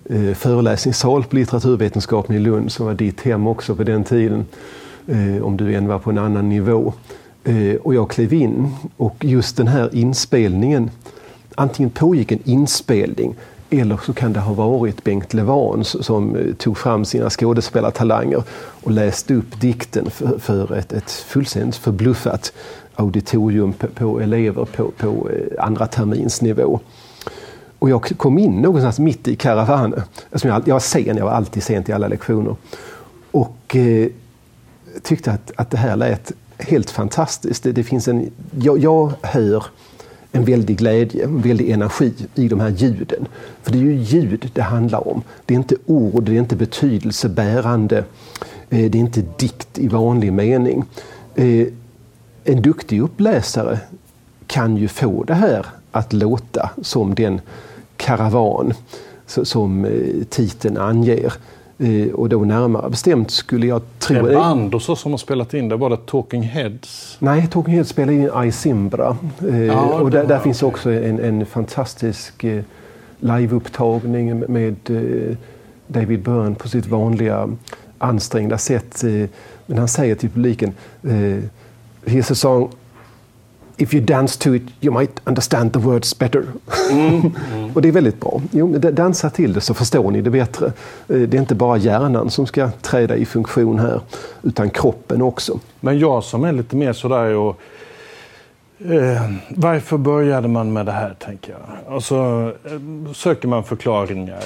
eh, 0.10 0.34
föreläsningssal 0.34 1.24
på 1.24 1.36
litteraturvetenskapen 1.36 2.36
i 2.36 2.40
Lund 2.40 2.72
som 2.72 2.86
var 2.86 2.94
ditt 2.94 3.22
hem 3.22 3.48
också 3.48 3.76
på 3.76 3.84
den 3.84 4.04
tiden. 4.04 4.46
eh, 5.08 5.44
Om 5.44 5.58
du 5.58 5.76
än 5.76 5.88
var 5.88 6.00
på 6.00 6.10
en 6.10 6.18
annan 6.18 6.50
nivå. 6.50 6.94
Eh, 7.44 7.76
och 7.76 7.96
jag 7.96 8.10
klev 8.10 8.34
in 8.34 8.76
och 8.98 9.16
just 9.20 9.58
den 9.58 9.68
här 9.68 9.96
inspelningen, 9.96 10.90
antingen 11.56 11.90
pågick 11.90 12.32
en 12.32 12.40
inspelning 12.44 13.36
eller 13.70 13.98
så 13.98 14.14
kan 14.14 14.34
det 14.34 14.40
ha 14.40 14.54
varit 14.54 15.04
Bengt 15.04 15.34
Levans 15.34 16.06
som 16.06 16.36
eh, 16.36 16.54
tog 16.54 16.78
fram 16.78 17.06
sina 17.06 17.30
skådespelartalanger 17.30 18.44
och 18.84 18.92
läste 18.92 19.34
upp 19.34 19.62
dikten 19.62 20.10
för, 20.10 20.38
för 20.40 20.76
ett, 20.76 20.94
ett 20.94 21.12
fullständigt 21.12 21.76
förbluffat 21.76 22.54
auditorium 22.96 23.74
på, 23.74 23.88
på 23.88 24.20
elever 24.20 24.66
på, 24.66 24.92
på 24.98 25.30
eh, 25.30 25.66
andra 25.66 25.88
terminsnivå. 25.88 26.80
Och 27.80 27.90
jag 27.90 28.18
kom 28.18 28.38
in 28.38 28.62
någonstans 28.62 29.00
mitt 29.00 29.28
i 29.28 29.36
karavanen. 29.36 30.02
Alltså 30.32 30.48
jag, 30.48 30.68
jag 30.68 30.76
var 30.76 30.80
sen, 30.80 31.18
jag 31.18 31.26
var 31.26 31.32
alltid 31.32 31.64
sent 31.64 31.90
i 31.90 31.92
alla 31.92 32.08
lektioner. 32.08 32.56
Och 33.32 33.76
eh, 33.76 34.08
tyckte 35.04 35.32
att, 35.32 35.52
att 35.56 35.72
det 35.72 35.78
här 35.78 35.96
lät 35.96 36.32
helt 36.58 36.90
fantastiskt. 36.90 37.64
Det, 37.64 37.72
det 37.72 37.84
finns 37.84 38.08
en, 38.08 38.32
jag, 38.60 38.78
jag 38.78 39.14
hör 39.22 39.66
en 40.32 40.46
väldig 40.46 40.78
glädje, 40.78 41.24
en 41.24 41.42
väldig 41.42 41.70
energi 41.70 42.14
i 42.36 42.48
de 42.48 42.60
här 42.60 42.70
ljuden. 42.70 43.28
För 43.62 43.72
det 43.72 43.78
är 43.78 43.82
ju 43.82 43.96
ljud 43.96 44.50
det 44.54 44.62
handlar 44.62 45.08
om. 45.08 45.22
Det 45.46 45.54
är 45.54 45.58
inte 45.58 45.76
ord, 45.86 46.24
det 46.24 46.32
är 46.32 46.40
inte 46.40 46.56
betydelsebärande. 46.56 47.98
Eh, 48.70 48.92
det 48.92 48.98
är 48.98 49.00
inte 49.00 49.24
dikt 49.38 49.80
i 49.80 49.88
vanlig 49.88 50.34
mening. 50.34 50.86
Eh, 51.36 51.68
en 52.44 52.62
duktig 52.62 53.02
uppläsare 53.02 53.80
kan 54.48 54.78
ju 54.78 54.88
få 54.88 55.24
det 55.24 55.34
här 55.34 55.66
att 55.92 56.14
låta 56.14 56.70
som 56.82 57.16
den 57.16 57.42
karavan 57.98 58.74
som 59.26 59.86
eh, 59.86 60.24
titeln 60.30 60.78
anger. 60.78 61.34
Eh, 61.84 62.14
Och 62.14 62.30
då 62.30 62.40
närmare 62.40 62.90
bestämt 62.90 63.32
skulle 63.32 63.68
jag 63.68 63.82
tro... 64.00 64.16
Är 64.18 64.24
det 64.24 64.36
band 64.36 64.76
och 64.76 64.82
så 64.82 64.96
som 64.96 65.12
har 65.12 65.18
spelat 65.18 65.54
in 65.54 65.70
det? 65.70 65.76
Var 65.76 65.90
det 65.90 65.98
Talking 66.06 66.44
Heads? 66.44 67.16
Nej, 67.20 67.48
Talking 67.48 67.74
Heads 67.74 67.90
spelar 67.90 68.14
in 68.14 68.30
Isimbra. 68.48 69.18
Eh, 69.50 69.66
Ja, 69.66 70.00
och 70.00 70.12
där, 70.12 70.28
där 70.28 70.40
finns 70.40 70.64
också 70.64 70.92
en, 70.92 71.20
en 71.20 71.46
fantastisk 71.46 72.44
eh, 72.44 72.64
liveupptagning 73.20 74.40
med 74.40 74.76
David 75.88 76.24
Byrne 76.24 76.56
på 76.56 76.70
sitt 76.70 76.88
vanliga 76.88 77.50
ansträngda 77.98 78.58
sätt. 78.58 79.04
Men 79.66 79.78
han 79.78 79.88
säger 79.88 80.16
till 80.16 80.30
publiken, 80.30 80.74
Here's 82.06 82.32
a 82.32 82.36
song 82.36 82.70
If 83.78 83.94
you 83.94 84.04
dance 84.04 84.40
to 84.40 84.56
it 84.56 84.64
you 84.82 85.00
might 85.00 85.22
understand 85.26 85.74
the 85.74 85.80
words 85.80 86.20
better. 86.20 86.44
och 87.74 87.82
det 87.82 87.88
är 87.88 87.92
väldigt 87.92 88.20
bra. 88.20 88.42
Jo, 88.52 88.68
dansa 88.78 89.30
till 89.30 89.54
det 89.54 89.62
så 89.62 89.74
förstår 89.74 90.12
ni 90.12 90.22
det 90.22 90.30
bättre. 90.30 90.66
Eh, 91.08 91.18
Det 91.18 91.38
är 91.38 91.40
inte 91.42 91.56
bara 91.56 91.78
hjärnan 91.78 92.30
som 92.30 92.46
ska 92.48 92.72
träda 92.82 93.16
i 93.16 93.26
funktion 93.26 93.80
här, 93.80 94.02
utan 94.44 94.70
kroppen 94.70 95.22
också. 95.22 95.60
Men 95.80 96.00
jag 96.00 96.24
som 96.24 96.44
är 96.44 96.52
lite 96.52 96.76
mer 96.76 96.94
sådär 96.94 97.36
och 97.36 97.60
Eh, 98.86 99.22
varför 99.50 99.98
började 99.98 100.48
man 100.48 100.74
med 100.74 100.86
det 100.86 100.92
här, 100.92 101.16
tänker 101.20 101.52
jag? 101.52 101.94
Alltså, 101.96 102.16
eh, 102.66 103.14
söker 103.14 103.48
man 103.48 103.64
förklaringar 103.64 104.42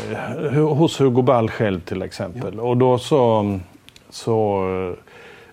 hos 0.60 1.02
Hugo 1.02 1.22
Ball 1.22 1.50
själv 1.50 1.80
till 1.80 2.02
exempel. 2.02 2.60
Och 2.60 2.78
då 2.78 2.98
så, 2.98 3.60
så 4.10 4.64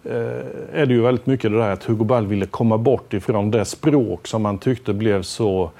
Eh, 0.04 0.80
är 0.80 0.86
det 0.86 0.94
ju 0.94 1.00
väldigt 1.00 1.26
mycket 1.26 1.50
det 1.50 1.58
där 1.58 1.70
att 1.70 1.84
Hugo 1.84 2.04
Ball 2.04 2.26
ville 2.26 2.46
komma 2.46 2.78
bort 2.78 3.12
ifrån 3.12 3.50
det 3.50 3.64
språk 3.64 4.26
som 4.26 4.44
han 4.44 4.58
tyckte 4.58 4.92
blev 4.92 5.22
så 5.22 5.70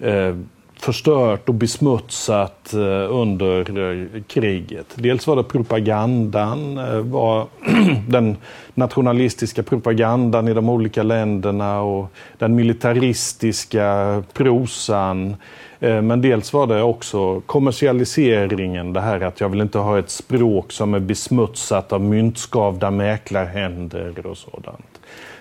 eh, 0.00 0.36
förstört 0.78 1.48
och 1.48 1.54
besmutsat 1.54 2.74
eh, 2.74 3.14
under 3.14 3.78
eh, 3.78 4.22
kriget. 4.22 4.86
Dels 4.94 5.26
var 5.26 5.36
det 5.36 5.42
propagandan, 5.42 6.78
eh, 6.78 6.98
var 6.98 7.46
den 8.08 8.36
nationalistiska 8.74 9.62
propagandan 9.62 10.48
i 10.48 10.54
de 10.54 10.68
olika 10.68 11.02
länderna 11.02 11.80
och 11.80 12.12
den 12.38 12.54
militaristiska 12.54 14.22
prosan. 14.32 15.36
Men 15.80 16.20
dels 16.20 16.52
var 16.52 16.66
det 16.66 16.82
också 16.82 17.40
kommersialiseringen, 17.40 18.92
det 18.92 19.00
här 19.00 19.20
att 19.20 19.40
jag 19.40 19.48
vill 19.48 19.60
inte 19.60 19.78
ha 19.78 19.98
ett 19.98 20.10
språk 20.10 20.72
som 20.72 20.94
är 20.94 21.00
besmutsat 21.00 21.92
av 21.92 22.00
myntskavda 22.00 22.90
mäklarhänder 22.90 24.26
och 24.26 24.36
sådant. 24.36 24.97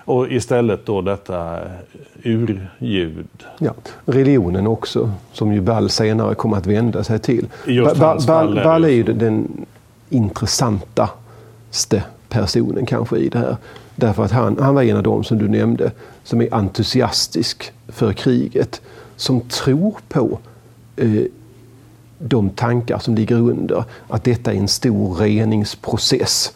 Och 0.08 0.32
istället 0.32 0.86
då 0.86 1.02
detta 1.02 1.60
urljud. 2.24 3.28
Ja, 3.60 3.74
religionen 4.06 4.68
också, 4.68 5.12
som 5.34 5.54
ju 5.54 5.62
Ball 5.62 5.90
senare 5.90 6.36
kommer 6.36 6.58
att 6.58 6.66
vända 6.66 7.04
sig 7.04 7.20
till. 7.20 7.48
Just 7.66 7.98
Ba- 7.98 8.20
Ball, 8.28 8.56
Ball 8.64 8.84
är 8.84 8.90
ju 8.90 9.04
den 9.04 9.66
intressantaste 10.10 12.04
personen 12.30 12.86
kanske 12.86 13.18
i 13.18 13.30
det 13.30 13.40
här. 13.40 13.58
Därför 13.96 14.24
att 14.26 14.32
han, 14.32 14.58
han 14.60 14.76
var 14.76 14.84
en 14.84 14.98
av 14.98 15.04
dem 15.04 15.24
som 15.24 15.38
du 15.38 15.48
nämnde 15.48 15.92
som 16.24 16.42
är 16.42 16.54
entusiastisk 16.54 17.72
för 17.88 18.14
kriget. 18.14 18.82
Som 19.16 19.42
tror 19.42 19.96
på 20.10 20.40
eh, 20.96 21.22
de 22.20 22.50
tankar 22.50 23.00
som 23.00 23.16
ligger 23.16 23.36
under. 23.36 23.84
Att 24.08 24.24
detta 24.24 24.54
är 24.54 24.58
en 24.58 24.68
stor 24.68 25.16
reningsprocess. 25.16 26.54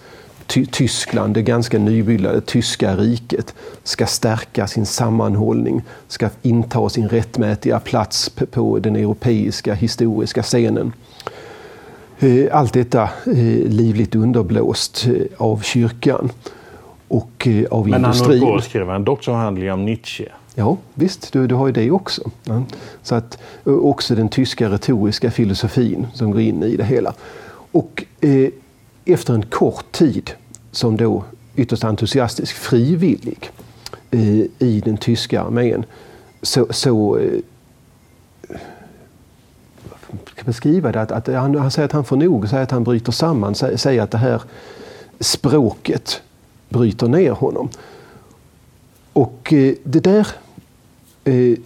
Ty 0.52 0.66
Tyskland, 0.66 1.34
det 1.34 1.42
ganska 1.42 1.80
nybildade 1.80 2.42
tyska 2.42 2.96
riket, 2.96 3.56
ska 3.84 4.06
stärka 4.06 4.68
sin 4.68 4.86
sammanhållning, 4.86 5.82
ska 6.08 6.30
inta 6.42 6.90
sin 6.90 7.10
rättmätiga 7.10 7.80
plats 7.80 8.30
på 8.52 8.80
den 8.80 8.96
europeiska 8.96 9.74
historiska 9.74 10.44
scenen. 10.44 10.94
Eh, 12.20 12.46
Allt 12.52 12.74
detta 12.74 13.04
eh, 13.04 13.34
livligt 13.68 14.16
underblåst 14.16 15.08
eh, 15.08 15.14
av 15.38 15.62
kyrkan 15.62 16.30
och 17.08 17.48
av 17.72 17.88
Men 17.88 17.94
han 17.94 18.14
höll 18.14 18.22
industrin. 18.22 18.42
på 18.42 18.56
att 18.56 18.64
skriva 18.64 18.96
en 18.96 19.04
doktorsavhandling 19.04 19.72
om 19.72 19.86
Nietzsche. 19.86 20.26
Ja, 20.56 20.78
visst, 20.94 21.34
du, 21.34 21.48
du 21.48 21.56
har 21.56 21.68
ju 21.68 21.74
det 21.74 21.92
också. 21.92 22.32
Ja. 22.44 22.64
Så 23.04 23.16
att, 23.16 23.38
också 23.64 24.16
den 24.16 24.30
tyska 24.30 24.70
retoriska 24.70 25.32
filosofin 25.32 26.08
som 26.14 26.32
går 26.32 26.42
in 26.42 26.64
i 26.64 26.76
det 26.76 26.86
hela. 26.86 27.14
Och 27.72 28.04
eh, 28.22 28.50
efter 29.06 29.34
en 29.34 29.46
kort 29.46 29.92
tid 29.92 30.32
som 30.72 30.98
då 30.98 31.24
ytterst 31.56 31.84
entusiastisk 31.84 32.56
frivillig 32.56 33.52
eh, 34.12 34.46
i 34.60 34.82
den 34.86 34.98
tyska 34.98 35.42
armén 35.42 35.86
så, 36.42 36.68
så 36.70 37.18
eh, 37.18 37.40
beskriva 40.46 40.92
det? 40.92 41.02
Att, 41.02 41.12
att 41.12 41.28
han, 41.28 41.56
han 41.56 41.72
säger 41.72 41.86
att 41.86 41.92
han 41.92 42.06
får 42.06 42.18
nog, 42.18 42.50
säger 42.50 42.64
att 42.64 42.72
han 42.72 42.84
bryter 42.84 43.12
samman, 43.12 43.56
säger, 43.56 43.78
säger 43.78 44.02
att 44.02 44.12
det 44.12 44.18
här 44.18 44.42
språket 45.20 46.22
bryter 46.70 47.08
ner 47.08 47.32
honom. 47.32 47.70
Och 49.14 49.54
eh, 49.54 49.74
det 49.84 50.00
där... 50.00 50.28
Eh, 51.24 51.58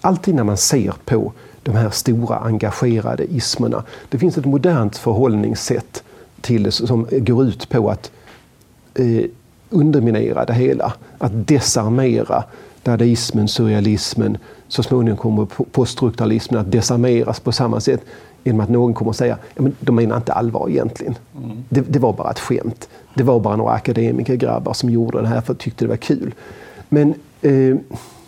alltid 0.00 0.34
när 0.34 0.44
man 0.44 0.56
ser 0.56 0.94
på 1.04 1.32
de 1.62 1.74
här 1.74 1.90
stora 1.90 2.36
engagerade 2.36 3.24
ismerna. 3.32 3.84
Det 4.08 4.18
finns 4.18 4.38
ett 4.38 4.44
modernt 4.44 4.96
förhållningssätt 4.96 6.04
till 6.40 6.62
det 6.62 6.70
som 6.70 7.06
går 7.10 7.44
ut 7.44 7.68
på 7.68 7.90
att 7.90 8.10
eh, 8.94 9.24
underminera 9.70 10.44
det 10.44 10.54
hela. 10.54 10.92
Att 11.18 11.48
desarmera 11.48 12.44
dadaismen, 12.82 13.48
surrealismen, 13.48 14.38
så 14.68 14.82
småningom 14.82 15.16
kommer 15.16 15.42
po- 15.44 15.66
poststrukturalismen 15.72 16.60
att 16.60 16.72
desarmeras 16.72 17.40
på 17.40 17.52
samma 17.52 17.80
sätt 17.80 18.00
genom 18.44 18.60
att 18.60 18.68
någon 18.68 18.94
kommer 18.94 19.08
och 19.08 19.16
säger 19.16 19.36
ja, 19.54 19.62
men 19.62 19.76
de 19.80 19.94
menar 19.94 20.16
inte 20.16 20.32
allvar 20.32 20.68
egentligen. 20.68 21.14
Det, 21.68 21.80
det 21.80 21.98
var 21.98 22.12
bara 22.12 22.30
ett 22.30 22.38
skämt. 22.38 22.88
Det 23.14 23.22
var 23.22 23.40
bara 23.40 23.56
några 23.56 23.72
akademikergrabbar 23.72 24.72
som 24.72 24.90
gjorde 24.90 25.20
det 25.20 25.28
här 25.28 25.40
för 25.40 25.52
att 25.52 25.58
tyckte 25.58 25.84
det 25.84 25.88
var 25.88 25.96
kul. 25.96 26.34
Men 26.88 27.14
eh, 27.42 27.76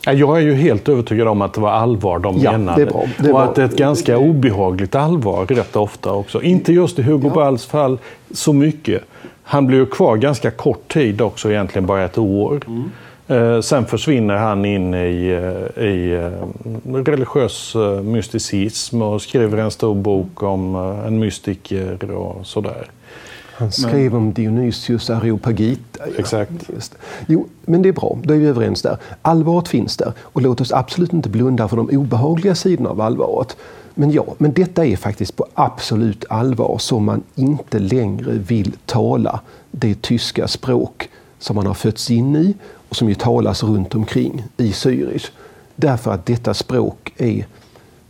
Jag 0.04 0.36
är 0.36 0.40
ju 0.40 0.54
helt 0.54 0.88
övertygad 0.88 1.28
om 1.28 1.42
att 1.42 1.54
det 1.54 1.60
var 1.60 1.70
allvar 1.70 2.18
de 2.18 2.38
Ja, 2.38 2.52
menade. 2.52 2.84
det 2.84 2.90
bra. 2.90 3.04
Det 3.18 3.28
och 3.28 3.34
var- 3.34 3.44
att 3.44 3.54
det 3.54 3.62
är 3.62 3.66
ett 3.66 3.76
ganska 3.76 4.18
obehagligt 4.18 4.94
allvar 4.94 5.46
rätt 5.46 5.76
ofta 5.76 6.12
också. 6.12 6.42
Inte 6.42 6.72
just 6.72 6.98
i 6.98 7.02
Hugo 7.02 7.30
Balls 7.30 7.66
fall 7.66 7.98
så 8.30 8.52
mycket. 8.52 9.02
Han 9.42 9.66
blev 9.66 9.80
ju 9.80 9.86
kvar 9.86 10.16
ganska 10.16 10.50
kort 10.50 10.88
tid 10.92 11.20
också, 11.20 11.50
egentligen 11.50 11.86
bara 11.86 12.04
ett 12.04 12.18
år. 12.18 12.60
Eh, 13.28 13.60
sen 13.60 13.86
försvinner 13.86 14.36
han 14.36 14.64
in 14.64 14.94
i, 14.94 15.28
eh, 15.76 15.84
i 15.84 16.12
eh, 16.14 16.94
religiös 16.94 17.74
eh, 17.76 18.02
mysticism 18.02 19.02
och 19.02 19.22
skriver 19.22 19.58
en 19.58 19.70
stor 19.70 19.94
bok 19.94 20.42
om 20.42 20.74
en 21.06 21.18
mystiker 21.18 22.10
och 22.10 22.46
sådär. 22.46 22.86
Han 23.60 23.72
skrev 23.72 24.16
om 24.16 24.32
Dionysius 24.32 25.10
Areopagita. 25.10 26.04
Exakt. 26.18 26.52
Just. 26.74 26.94
Jo, 27.26 27.48
men 27.62 27.82
det 27.82 27.88
är 27.88 27.92
bra. 27.92 28.18
Då 28.22 28.34
är 28.34 28.38
vi 28.38 28.46
överens 28.46 28.82
där. 28.82 28.96
Allvaret 29.22 29.68
finns 29.68 29.96
där. 29.96 30.12
Och 30.18 30.42
låt 30.42 30.60
oss 30.60 30.72
absolut 30.72 31.12
inte 31.12 31.28
blunda 31.28 31.68
för 31.68 31.76
de 31.76 31.88
obehagliga 31.88 32.54
sidorna 32.54 32.90
av 32.90 33.00
allvaret. 33.00 33.56
Men 33.94 34.10
ja, 34.10 34.34
men 34.38 34.52
detta 34.52 34.84
är 34.84 34.96
faktiskt 34.96 35.36
på 35.36 35.46
absolut 35.54 36.24
allvar 36.28 36.78
som 36.78 37.04
man 37.04 37.22
inte 37.34 37.78
längre 37.78 38.32
vill 38.32 38.72
tala 38.86 39.40
det 39.70 40.02
tyska 40.02 40.48
språk 40.48 41.08
som 41.38 41.56
man 41.56 41.66
har 41.66 41.74
fötts 41.74 42.10
in 42.10 42.36
i 42.36 42.54
och 42.88 42.96
som 42.96 43.08
ju 43.08 43.14
talas 43.14 43.62
runt 43.62 43.94
omkring 43.94 44.44
i 44.56 44.70
Zürich. 44.70 45.30
Därför 45.76 46.12
att 46.12 46.26
detta 46.26 46.54
språk 46.54 47.12
är 47.16 47.46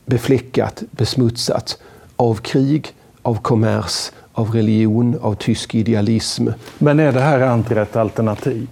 befläckat, 0.06 0.82
besmutsat 0.90 1.78
av 2.16 2.34
krig, 2.34 2.94
av 3.22 3.34
kommers, 3.34 4.10
av 4.40 4.50
religion, 4.50 5.18
av 5.22 5.34
tysk 5.34 5.74
idealism. 5.74 6.48
Men 6.78 7.00
är 7.00 7.12
det 7.12 7.20
här 7.20 7.40
andra 7.40 7.82
ett 7.82 7.96
alternativ? 7.96 8.68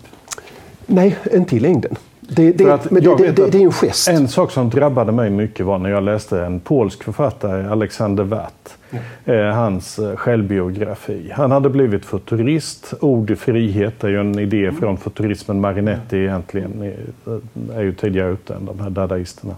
Nej, 0.86 1.16
inte 1.32 1.56
i 1.56 1.60
längden. 1.60 1.96
Det, 2.20 2.52
det, 2.52 2.74
att 2.74 2.90
men 2.90 3.02
det, 3.02 3.32
det, 3.32 3.58
är 3.58 3.62
en 3.62 3.72
gest. 3.72 4.08
En 4.08 4.28
sak 4.28 4.50
som 4.50 4.70
drabbade 4.70 5.12
mig 5.12 5.30
mycket 5.30 5.66
var 5.66 5.78
när 5.78 5.90
jag 5.90 6.02
läste 6.02 6.40
en 6.40 6.60
polsk 6.60 7.02
författare, 7.04 7.68
Alexander 7.68 8.24
Watt, 8.24 8.76
eh, 9.24 9.36
hans 9.36 9.98
eh, 9.98 10.16
självbiografi. 10.16 11.30
Han 11.34 11.50
hade 11.50 11.68
blivit 11.68 12.04
futurist. 12.04 12.94
Ord 13.00 13.30
i 13.30 13.36
frihet 13.36 14.04
är 14.04 14.08
ju 14.08 14.20
en 14.20 14.38
idé 14.38 14.72
från 14.80 14.96
futurismen. 14.96 15.60
Marinetti 15.60 16.16
egentligen 16.16 16.82
är, 16.82 16.96
är 17.78 17.82
ju 17.82 17.92
tidigare 17.92 18.30
ute 18.30 18.54
än 18.54 18.66
de 18.66 18.80
här 18.80 18.90
dadaisterna. 18.90 19.54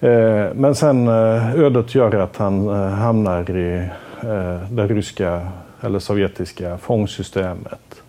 Eh, 0.00 0.54
men 0.54 0.74
sen 0.74 1.08
eh, 1.08 1.54
ödet 1.54 1.94
gör 1.94 2.14
att 2.14 2.36
han 2.36 2.68
eh, 2.68 2.88
hamnar 2.88 3.56
i 3.56 3.76
eh, 3.76 3.84
Eh, 4.22 4.70
det 4.70 4.86
ryska 4.86 5.48
eller 5.80 5.98
sovjetiska 5.98 6.78
fångsystemet. 6.78 8.02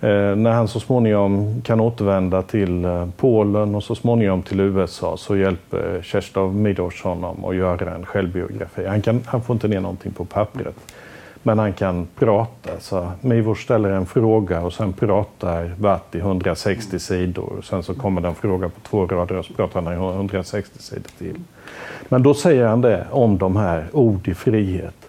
Eh, 0.00 0.36
när 0.36 0.52
han 0.52 0.68
så 0.68 0.80
småningom 0.80 1.62
kan 1.62 1.80
återvända 1.80 2.42
till 2.42 2.84
eh, 2.84 3.08
Polen 3.16 3.74
och 3.74 3.82
så 3.82 3.94
småningom 3.94 4.42
till 4.42 4.60
USA 4.60 5.16
så 5.16 5.36
hjälper 5.36 6.02
Kerstov 6.02 6.54
Miłosz 6.54 7.02
honom 7.02 7.44
att 7.44 7.56
göra 7.56 7.94
en 7.94 8.06
självbiografi. 8.06 8.86
Han, 8.86 9.02
kan, 9.02 9.20
han 9.26 9.42
får 9.42 9.54
inte 9.54 9.68
ner 9.68 9.80
någonting 9.80 10.12
på 10.12 10.24
pappret, 10.24 10.76
men 11.42 11.58
han 11.58 11.72
kan 11.72 12.08
prata. 12.18 12.70
Så 12.80 13.10
Miłosz 13.20 13.62
ställer 13.62 13.90
en 13.90 14.06
fråga 14.06 14.60
och 14.60 14.72
sen 14.72 14.92
pratar 14.92 15.74
Watt 15.78 16.14
i 16.14 16.18
160 16.18 16.98
sidor. 16.98 17.62
Sen 17.62 17.82
så 17.82 17.94
kommer 17.94 18.20
det 18.20 18.28
en 18.28 18.34
fråga 18.34 18.68
på 18.68 18.80
två 18.80 19.06
rader 19.06 19.36
och 19.36 19.44
så 19.44 19.52
pratar 19.52 19.82
han 19.82 19.92
i 19.92 19.96
160 19.96 20.78
sidor 20.78 21.10
till. 21.18 21.40
Men 22.08 22.22
då 22.22 22.34
säger 22.34 22.66
han 22.66 22.80
det 22.80 23.06
om 23.10 23.38
de 23.38 23.56
här 23.56 23.86
ord 23.92 24.28
i 24.28 24.34
frihet. 24.34 25.03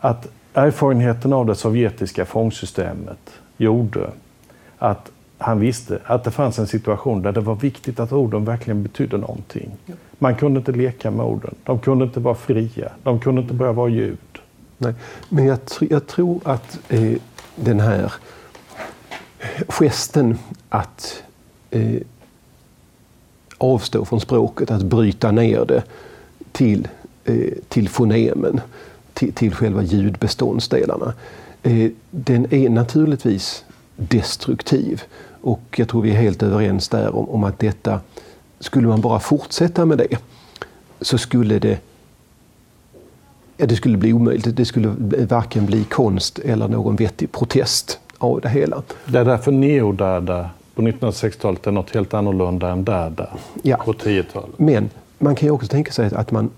Att 0.00 0.28
erfarenheten 0.54 1.32
av 1.32 1.46
det 1.46 1.54
sovjetiska 1.54 2.24
fångsystemet 2.24 3.30
gjorde 3.56 4.10
att 4.78 5.10
han 5.38 5.60
visste 5.60 5.98
att 6.04 6.24
det 6.24 6.30
fanns 6.30 6.58
en 6.58 6.66
situation 6.66 7.22
där 7.22 7.32
det 7.32 7.40
var 7.40 7.54
viktigt 7.54 8.00
att 8.00 8.12
orden 8.12 8.44
verkligen 8.44 8.82
betydde 8.82 9.16
någonting. 9.18 9.70
Man 10.18 10.34
kunde 10.34 10.58
inte 10.58 10.72
leka 10.72 11.10
med 11.10 11.26
orden. 11.26 11.54
De 11.64 11.78
kunde 11.78 12.04
inte 12.04 12.20
vara 12.20 12.34
fria. 12.34 12.90
De 13.02 13.20
kunde 13.20 13.42
inte 13.42 13.54
bara 13.54 13.72
vara 13.72 13.88
ljud. 13.88 14.18
Nej. 14.78 14.94
Men 15.28 15.46
jag, 15.46 15.58
tr- 15.58 15.86
jag 15.90 16.06
tror 16.06 16.40
att 16.44 16.78
eh, 16.88 17.12
den 17.56 17.80
här 17.80 18.12
gesten 19.68 20.38
att 20.68 21.22
eh, 21.70 22.00
avstå 23.58 24.04
från 24.04 24.20
språket, 24.20 24.70
att 24.70 24.82
bryta 24.82 25.30
ner 25.32 25.64
det 25.64 25.82
till, 26.52 26.88
eh, 27.24 27.52
till 27.68 27.88
fonemen, 27.88 28.60
till, 29.16 29.32
till 29.32 29.54
själva 29.54 29.82
ljudbeståndsdelarna. 29.82 31.12
Eh, 31.62 31.90
den 32.10 32.54
är 32.54 32.68
naturligtvis 32.68 33.64
destruktiv. 33.96 35.02
Och 35.40 35.60
jag 35.76 35.88
tror 35.88 36.02
vi 36.02 36.10
är 36.10 36.14
helt 36.14 36.42
överens 36.42 36.88
där 36.88 37.16
om, 37.16 37.28
om 37.28 37.44
att 37.44 37.58
detta, 37.58 38.00
skulle 38.60 38.88
man 38.88 39.00
bara 39.00 39.20
fortsätta 39.20 39.84
med 39.86 39.98
det, 39.98 40.18
så 41.00 41.18
skulle 41.18 41.58
det 41.58 41.78
Ja, 43.58 43.66
det 43.66 43.76
skulle 43.76 43.96
bli 43.96 44.12
omöjligt. 44.12 44.56
Det 44.56 44.64
skulle 44.64 44.88
varken 45.28 45.66
bli 45.66 45.84
konst 45.84 46.38
eller 46.38 46.68
någon 46.68 46.96
vettig 46.96 47.32
protest 47.32 47.98
av 48.18 48.40
det 48.40 48.48
hela. 48.48 48.82
Det 49.04 49.18
är 49.18 49.24
därför 49.24 49.52
neodada 49.52 50.50
på 50.74 50.82
1960-talet 50.82 51.66
är 51.66 51.70
något 51.70 51.90
helt 51.94 52.14
annorlunda 52.14 52.68
än 52.70 52.84
dada 52.84 53.28
Ja. 53.62 53.76
på 53.76 53.92
10-talet. 53.92 54.58
Men 54.58 54.90
man 55.18 55.34
kan 55.34 55.46
ju 55.46 55.52
också 55.52 55.66
tänka 55.68 55.92
sig 55.92 56.10
att 56.14 56.30
man 56.30 56.50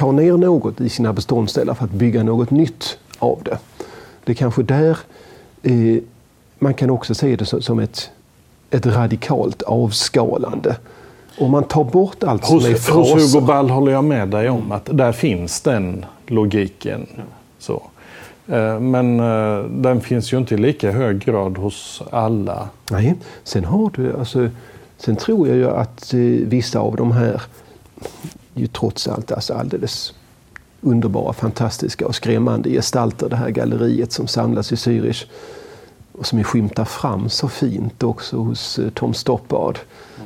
tar 0.00 0.12
ner 0.12 0.36
något 0.36 0.80
i 0.80 0.88
sina 0.88 1.12
beståndsdelar 1.12 1.74
för 1.74 1.84
att 1.84 1.90
bygga 1.90 2.22
något 2.22 2.50
nytt 2.50 2.98
av 3.18 3.38
det. 3.44 3.58
Det 4.24 4.32
är 4.32 4.34
kanske 4.34 4.62
där 4.62 4.98
eh, 5.62 6.02
man 6.58 6.74
kan 6.74 6.90
också 6.90 7.14
se 7.14 7.36
det 7.36 7.44
som 7.44 7.78
ett, 7.78 8.10
ett 8.70 8.86
radikalt 8.86 9.62
avskalande. 9.62 10.76
Om 11.38 11.50
man 11.50 11.64
tar 11.64 11.84
bort 11.84 12.24
allt 12.24 12.44
som 12.44 12.54
Hos, 12.54 12.64
är 12.64 12.72
hos 12.72 12.86
fraser. 12.86 13.16
Hugo 13.16 13.46
Ball 13.46 13.70
håller 13.70 13.92
jag 13.92 14.04
med 14.04 14.28
dig 14.28 14.48
om 14.48 14.72
att 14.72 14.88
där 14.92 15.12
finns 15.12 15.60
den 15.60 16.06
logiken. 16.26 17.06
Så. 17.58 17.82
Eh, 18.46 18.80
Men 18.80 19.20
eh, 19.20 19.64
den 19.64 20.00
finns 20.00 20.32
ju 20.32 20.38
inte 20.38 20.54
i 20.54 20.58
lika 20.58 20.90
hög 20.90 21.24
grad 21.24 21.58
hos 21.58 22.02
alla. 22.10 22.68
Nej, 22.90 23.14
sen 23.44 23.64
har 23.64 23.90
du 23.94 24.16
alltså, 24.18 24.48
sen 24.98 25.16
tror 25.16 25.48
jag 25.48 25.56
ju 25.56 25.70
att 25.70 26.14
eh, 26.14 26.20
vissa 26.48 26.78
av 26.78 26.96
de 26.96 27.12
här 27.12 27.42
ju 28.54 28.66
trots 28.66 29.08
allt 29.08 29.32
alltså 29.32 29.54
alldeles 29.54 30.14
underbara, 30.80 31.32
fantastiska 31.32 32.06
och 32.06 32.14
skrämmande 32.14 32.70
gestalter. 32.70 33.28
Det 33.28 33.36
här 33.36 33.50
galleriet 33.50 34.12
som 34.12 34.26
samlas 34.26 34.72
i 34.72 34.74
Zürich 34.74 35.26
och 36.12 36.26
som 36.26 36.38
ju 36.38 36.44
skymtar 36.44 36.84
fram 36.84 37.28
så 37.28 37.48
fint 37.48 38.02
också 38.02 38.36
hos 38.36 38.78
eh, 38.78 38.90
Tom 38.90 39.14
Stoppard 39.14 39.78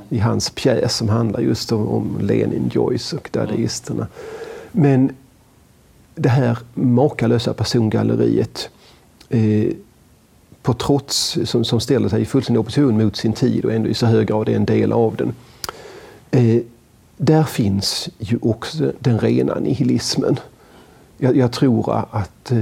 i 0.08 0.18
hans 0.18 0.50
pjäs 0.50 0.96
som 0.96 1.08
handlar 1.08 1.40
just 1.40 1.72
om, 1.72 1.88
om 1.88 2.18
Lenin, 2.20 2.70
Joyce 2.72 3.16
och 3.16 3.28
dadaisterna. 3.32 4.06
Men 4.72 5.12
det 6.14 6.28
här 6.28 6.58
makalösa 6.74 7.54
persongalleriet 7.54 8.70
eh, 9.28 9.72
på 10.62 10.74
trots, 10.74 11.38
som, 11.44 11.64
som 11.64 11.80
ställer 11.80 12.08
sig 12.08 12.22
i 12.22 12.24
fullständig 12.24 12.60
opposition 12.60 12.98
mot 13.04 13.16
sin 13.16 13.32
tid 13.32 13.64
och 13.64 13.72
ändå 13.72 13.88
i 13.88 13.94
så 13.94 14.06
hög 14.06 14.26
grad 14.28 14.48
är 14.48 14.56
en 14.56 14.64
del 14.64 14.92
av 14.92 15.16
den. 15.16 15.34
Eh, 16.30 16.62
där 17.16 17.42
finns 17.42 18.08
ju 18.18 18.38
också 18.42 18.92
den 18.98 19.18
rena 19.18 19.54
nihilismen. 19.54 20.36
Jag, 21.18 21.36
jag 21.36 21.52
tror 21.52 22.04
att 22.10 22.52
eh, 22.52 22.58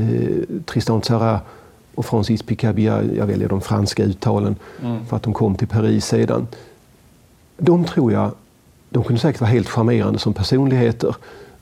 Tristan 0.67 1.01
Tzara 1.01 1.41
och 1.95 2.07
Francis 2.07 2.43
Picabia, 2.43 3.03
jag 3.17 3.27
väljer 3.27 3.49
de 3.49 3.61
franska 3.61 4.03
uttalen 4.03 4.57
för 5.09 5.17
att 5.17 5.23
de 5.23 5.33
kom 5.33 5.55
till 5.55 5.69
Paris 5.69 6.07
sedan. 6.07 6.47
De 7.57 7.85
tror 7.85 8.13
jag, 8.13 8.31
de 8.91 9.05
kunde 9.05 9.21
säkert 9.21 9.41
vara 9.41 9.51
helt 9.51 9.69
charmerande 9.69 10.19
som 10.19 10.35
personligheter. 10.35 11.17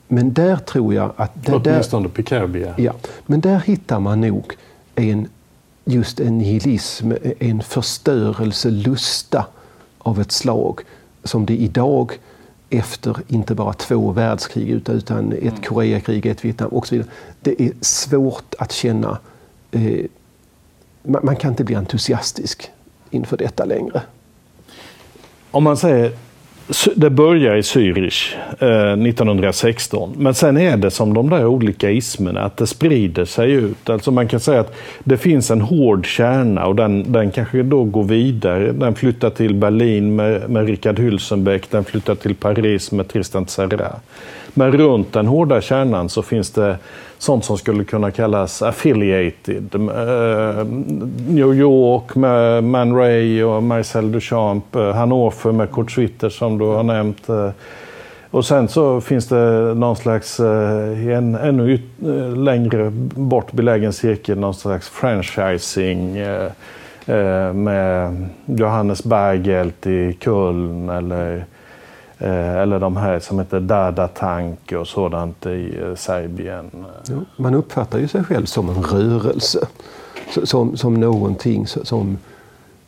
Men 0.07 0.33
där 0.33 0.55
tror 0.55 0.93
jag 0.93 1.11
att... 1.15 1.45
Där, 1.45 1.61
Åtminstone 1.65 2.09
Picabia. 2.09 2.73
Ja, 2.77 2.93
men 3.25 3.41
där 3.41 3.59
hittar 3.59 3.99
man 3.99 4.21
nog 4.21 4.53
en, 4.95 5.27
just 5.85 6.19
en 6.19 6.37
nihilism, 6.37 7.11
en 7.39 7.61
förstörelselusta 7.61 9.45
av 9.97 10.21
ett 10.21 10.31
slag 10.31 10.81
som 11.23 11.45
det 11.45 11.57
idag 11.57 12.19
efter 12.71 13.17
inte 13.27 13.55
bara 13.55 13.73
två 13.73 14.11
världskrig 14.11 14.69
utan, 14.69 14.95
utan 14.95 15.33
ett 15.41 15.65
Koreakrig, 15.65 16.25
ett 16.25 16.45
Vietnam 16.45 16.69
och 16.69 16.87
så 16.87 16.95
vidare. 16.95 17.09
Det 17.39 17.61
är 17.61 17.71
svårt 17.81 18.55
att 18.59 18.71
känna, 18.71 19.19
eh, 19.71 20.05
man, 21.03 21.25
man 21.25 21.35
kan 21.35 21.51
inte 21.51 21.63
bli 21.63 21.75
entusiastisk 21.75 22.71
inför 23.09 23.37
detta 23.37 23.65
längre. 23.65 24.01
Om 25.51 25.63
man 25.63 25.77
säger, 25.77 26.17
det 26.95 27.09
börjar 27.09 27.55
i 27.55 27.61
Zürich 27.61 28.35
eh, 28.59 29.07
1916, 29.07 30.13
men 30.17 30.33
sen 30.33 30.57
är 30.57 30.77
det 30.77 30.91
som 30.91 31.13
de 31.13 31.29
där 31.29 31.45
olika 31.45 31.91
ismerna, 31.91 32.41
att 32.41 32.57
det 32.57 32.67
sprider 32.67 33.25
sig 33.25 33.51
ut. 33.51 33.89
Alltså 33.89 34.11
man 34.11 34.27
kan 34.27 34.39
säga 34.39 34.59
att 34.59 34.75
det 35.03 35.17
finns 35.17 35.51
en 35.51 35.61
hård 35.61 36.05
kärna 36.05 36.65
och 36.65 36.75
den, 36.75 37.11
den 37.11 37.31
kanske 37.31 37.63
då 37.63 37.83
går 37.83 38.03
vidare. 38.03 38.71
Den 38.71 38.95
flyttar 38.95 39.29
till 39.29 39.53
Berlin 39.53 40.15
med, 40.15 40.49
med 40.49 40.67
Richard 40.67 40.99
Hülsenbeck, 40.99 41.61
den 41.69 41.83
flyttar 41.83 42.15
till 42.15 42.35
Paris 42.35 42.91
med 42.91 43.07
Tristan 43.07 43.45
Tzara. 43.45 43.95
Men 44.53 44.71
runt 44.71 45.13
den 45.13 45.27
hårda 45.27 45.61
kärnan 45.61 46.09
så 46.09 46.21
finns 46.21 46.51
det 46.51 46.77
sånt 47.17 47.45
som 47.45 47.57
skulle 47.57 47.83
kunna 47.83 48.11
kallas 48.11 48.61
affiliated. 48.61 49.75
Uh, 49.75 50.65
New 51.27 51.53
York 51.53 52.15
med 52.15 52.63
Man 52.63 52.95
Ray 52.95 53.43
och 53.43 53.63
Marcel 53.63 54.11
Duchamp, 54.11 54.75
Uh, 54.75 54.91
Hannover 54.91 55.51
med 55.51 55.71
Kurt 55.71 55.91
Schwitter 55.91 56.29
som 56.29 56.57
du 56.57 56.65
har 56.65 56.83
nämnt. 56.83 57.29
Uh, 57.29 57.49
och 58.31 58.45
sen 58.45 58.67
så 58.67 59.01
finns 59.01 59.27
det 59.27 59.73
någon 59.75 59.95
slags, 59.95 60.39
i 60.39 61.11
en 61.11 61.35
ännu 61.35 61.79
längre 62.35 62.89
bort 63.15 63.51
belägen 63.51 63.93
cirkel, 63.93 64.39
någon 64.39 64.53
slags 64.53 64.89
franchising 64.89 66.13
med 67.53 68.27
Johannes 68.45 69.03
Bergelt 69.03 69.87
i 69.87 70.17
Köln 70.19 70.89
eller 70.89 71.45
Eh, 72.23 72.55
eller 72.55 72.79
de 72.79 72.97
här 72.97 73.19
som 73.19 73.39
heter 73.39 73.59
Dada 73.59 74.07
Tank 74.07 74.71
och 74.71 74.87
sådant 74.87 75.45
i 75.45 75.79
eh, 75.81 75.95
Serbien. 75.95 76.85
Jo, 77.09 77.25
man 77.37 77.55
uppfattar 77.55 77.99
ju 77.99 78.07
sig 78.07 78.23
själv 78.23 78.45
som 78.45 78.69
en 78.69 78.83
rörelse. 78.83 79.67
Som, 80.43 80.77
som 80.77 80.93
någonting 80.93 81.67
som 81.67 82.17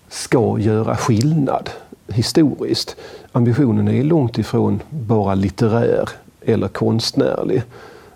ska 0.09 0.59
göra 0.59 0.95
skillnad 0.95 1.69
historiskt. 2.07 2.95
Ambitionen 3.31 3.87
är 3.87 4.03
långt 4.03 4.37
ifrån 4.37 4.79
bara 4.89 5.35
litterär 5.35 6.09
eller 6.41 6.67
konstnärlig. 6.67 7.63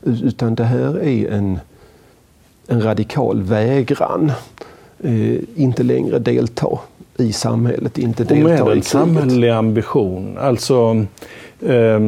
Utan 0.03 0.55
det 0.55 0.63
här 0.63 1.03
är 1.03 1.31
en, 1.31 1.59
en 2.67 2.81
radikal 2.81 3.41
vägran. 3.41 4.31
Eh, 4.99 5.39
inte 5.55 5.83
längre 5.83 6.19
delta 6.19 6.79
i 7.17 7.33
samhället, 7.33 7.97
inte 7.97 8.23
delta 8.23 8.63
och 8.63 8.67
med 8.67 8.77
en 8.77 8.83
samhällelig 8.83 9.49
ambition. 9.49 10.37
Alltså 10.37 11.05
eh, 11.65 11.99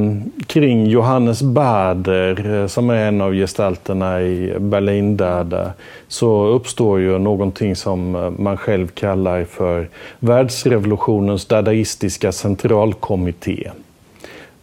kring 0.47 0.85
Johannes 0.85 1.41
Bader, 1.41 2.61
eh, 2.61 2.67
som 2.67 2.89
är 2.89 3.07
en 3.07 3.21
av 3.21 3.33
gestalterna 3.33 4.21
i 4.21 4.55
Berlindöda, 4.59 5.73
så 6.07 6.45
uppstår 6.45 6.99
ju 6.99 7.19
någonting 7.19 7.75
som 7.75 8.15
eh, 8.15 8.29
man 8.29 8.57
själv 8.57 8.87
kallar 8.87 9.43
för 9.43 9.89
världsrevolutionens 10.19 11.45
dadaistiska 11.45 12.31
centralkommitté. 12.31 13.71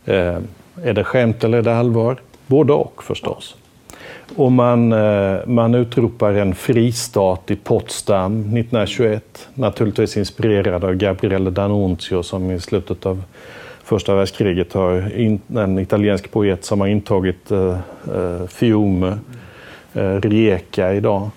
Eh, 0.05 0.39
är 0.83 0.93
det 0.93 1.05
skämt 1.05 1.45
eller 1.45 1.59
är 1.59 1.63
det 1.63 1.77
allvar? 1.77 2.17
Både 2.47 2.73
och 2.73 3.05
förstås. 3.05 3.57
Och 4.35 4.53
man, 4.53 4.93
eh, 4.93 5.39
man 5.47 5.75
utropar 5.75 6.33
en 6.33 6.55
fristat 6.55 7.51
i 7.51 7.57
Potsdam 7.57 8.41
1921. 8.41 9.49
Naturligtvis 9.55 10.17
inspirerad 10.17 10.85
av 10.85 10.95
Gabriele 10.95 11.51
D'Annunzio 11.51 12.23
som 12.23 12.51
i 12.51 12.61
slutet 12.61 13.07
av 13.07 13.23
första 13.85 14.15
världskriget 14.15 14.73
har 14.73 14.93
en 15.57 15.79
italiensk 15.79 16.31
poet 16.31 16.65
som 16.65 16.81
har 16.81 16.89
intagit 16.89 17.51
eh, 17.51 17.79
eh 18.15 18.47
Fiume, 18.49 19.19
eh, 19.95 20.21
Rijeka 20.21 20.95
idag. 20.95 21.31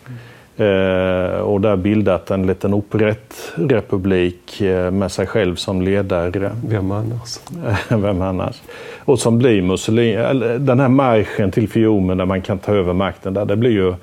Uh, 0.59 1.39
och 1.39 1.61
där 1.61 1.75
bildat 1.75 2.31
en 2.31 2.47
liten 2.47 2.73
operettrepublik 2.73 4.61
uh, 4.61 4.91
med 4.91 5.11
sig 5.11 5.27
själv 5.27 5.55
som 5.55 5.81
ledare. 5.81 6.51
Vem 6.67 6.91
annars? 6.91 7.39
Vem 7.89 8.21
annars? 8.21 8.61
och 9.09 9.19
som 9.19 9.37
blir 9.37 9.61
Mussolini. 9.61 10.15
Den 10.59 10.79
här 10.79 10.87
marschen 10.87 11.51
till 11.51 11.69
Fiume 11.69 12.15
där 12.15 12.25
man 12.25 12.41
kan 12.41 12.59
ta 12.59 12.73
över 12.73 12.93
makten 12.93 13.33
där, 13.33 13.45
det 13.45 13.55
blir 13.55 13.71
ju 13.71 13.93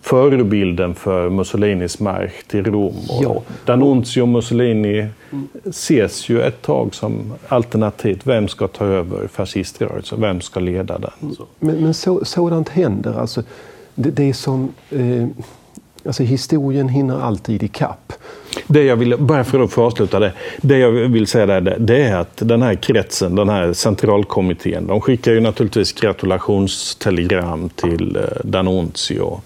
förebilden 0.00 0.94
för 0.94 1.30
Mussolinis 1.30 2.00
marsch 2.00 2.42
till 2.48 2.64
Rom. 2.64 2.94
Ja. 3.22 3.42
D'Annunzio 3.66 4.20
och 4.20 4.28
Mussolini 4.28 5.06
ses 5.64 6.28
ju 6.28 6.42
ett 6.42 6.62
tag 6.62 6.94
som 6.94 7.34
alternativt. 7.48 8.26
Vem 8.26 8.48
ska 8.48 8.68
ta 8.68 8.84
över 8.84 9.28
fasciströrelsen? 9.28 10.20
Vem 10.20 10.40
ska 10.40 10.60
leda 10.60 10.98
den? 10.98 11.36
Men, 11.58 11.76
men 11.76 11.94
så, 11.94 12.24
sådant 12.24 12.68
händer. 12.68 13.20
Alltså, 13.20 13.42
det, 13.94 14.10
det 14.10 14.28
är 14.28 14.32
som... 14.32 14.72
Eh, 14.90 15.26
alltså 16.08 16.22
historien 16.22 16.88
hinner 16.88 17.20
alltid 17.20 17.62
i 17.62 17.68
kapp. 17.68 18.12
Det 18.66 18.82
jag 18.82 18.96
vill, 18.96 19.16
bara 19.18 19.44
för 19.44 19.60
att 19.60 19.72
få 19.72 19.84
avsluta 19.84 20.18
det. 20.18 20.32
Det 20.60 20.78
jag 20.78 20.90
vill 20.90 21.26
säga 21.26 21.46
där, 21.46 21.76
det 21.78 22.02
är 22.02 22.16
att 22.16 22.36
den 22.36 22.62
här 22.62 22.74
kretsen, 22.74 23.34
den 23.34 23.48
här 23.48 23.72
centralkommittén, 23.72 24.86
de 24.86 25.00
skickar 25.00 25.32
ju 25.32 25.40
naturligtvis 25.40 25.92
gratulationstelegram 25.92 27.68
till 27.68 28.16
eh, 28.16 28.22
D'Annunzio. 28.44 29.40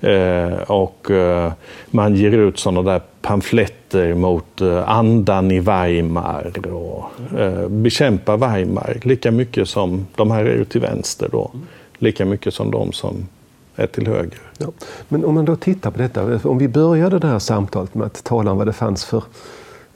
Eh, 0.00 0.70
och 0.70 1.10
eh, 1.10 1.52
man 1.90 2.14
ger 2.14 2.32
ut 2.32 2.58
sådana 2.58 2.92
där 2.92 3.00
pamfletter 3.22 4.14
mot 4.14 4.60
eh, 4.60 4.90
andan 4.90 5.50
i 5.50 5.60
Weimar 5.60 6.52
och 6.68 7.04
eh, 7.38 8.36
Weimar 8.36 8.96
lika 9.02 9.30
mycket 9.30 9.68
som 9.68 10.06
de 10.16 10.30
här 10.30 10.44
är 10.44 10.56
ju 10.56 10.64
till 10.64 10.80
vänster 10.80 11.28
då. 11.32 11.50
Lika 11.98 12.24
mycket 12.24 12.54
som 12.54 12.70
de 12.70 12.92
som 12.92 13.28
är 13.76 13.86
till 13.86 14.06
höger. 14.06 14.40
Ja. 14.58 14.66
Men 15.08 15.24
om 15.24 15.34
man 15.34 15.44
då 15.44 15.56
tittar 15.56 15.90
på 15.90 15.98
detta, 15.98 16.48
om 16.48 16.58
vi 16.58 16.68
började 16.68 17.18
det 17.18 17.26
här 17.26 17.38
samtalet 17.38 17.94
med 17.94 18.06
att 18.06 18.24
tala 18.24 18.50
om 18.50 18.58
vad 18.58 18.66
det 18.66 18.72
fanns 18.72 19.04
för 19.04 19.22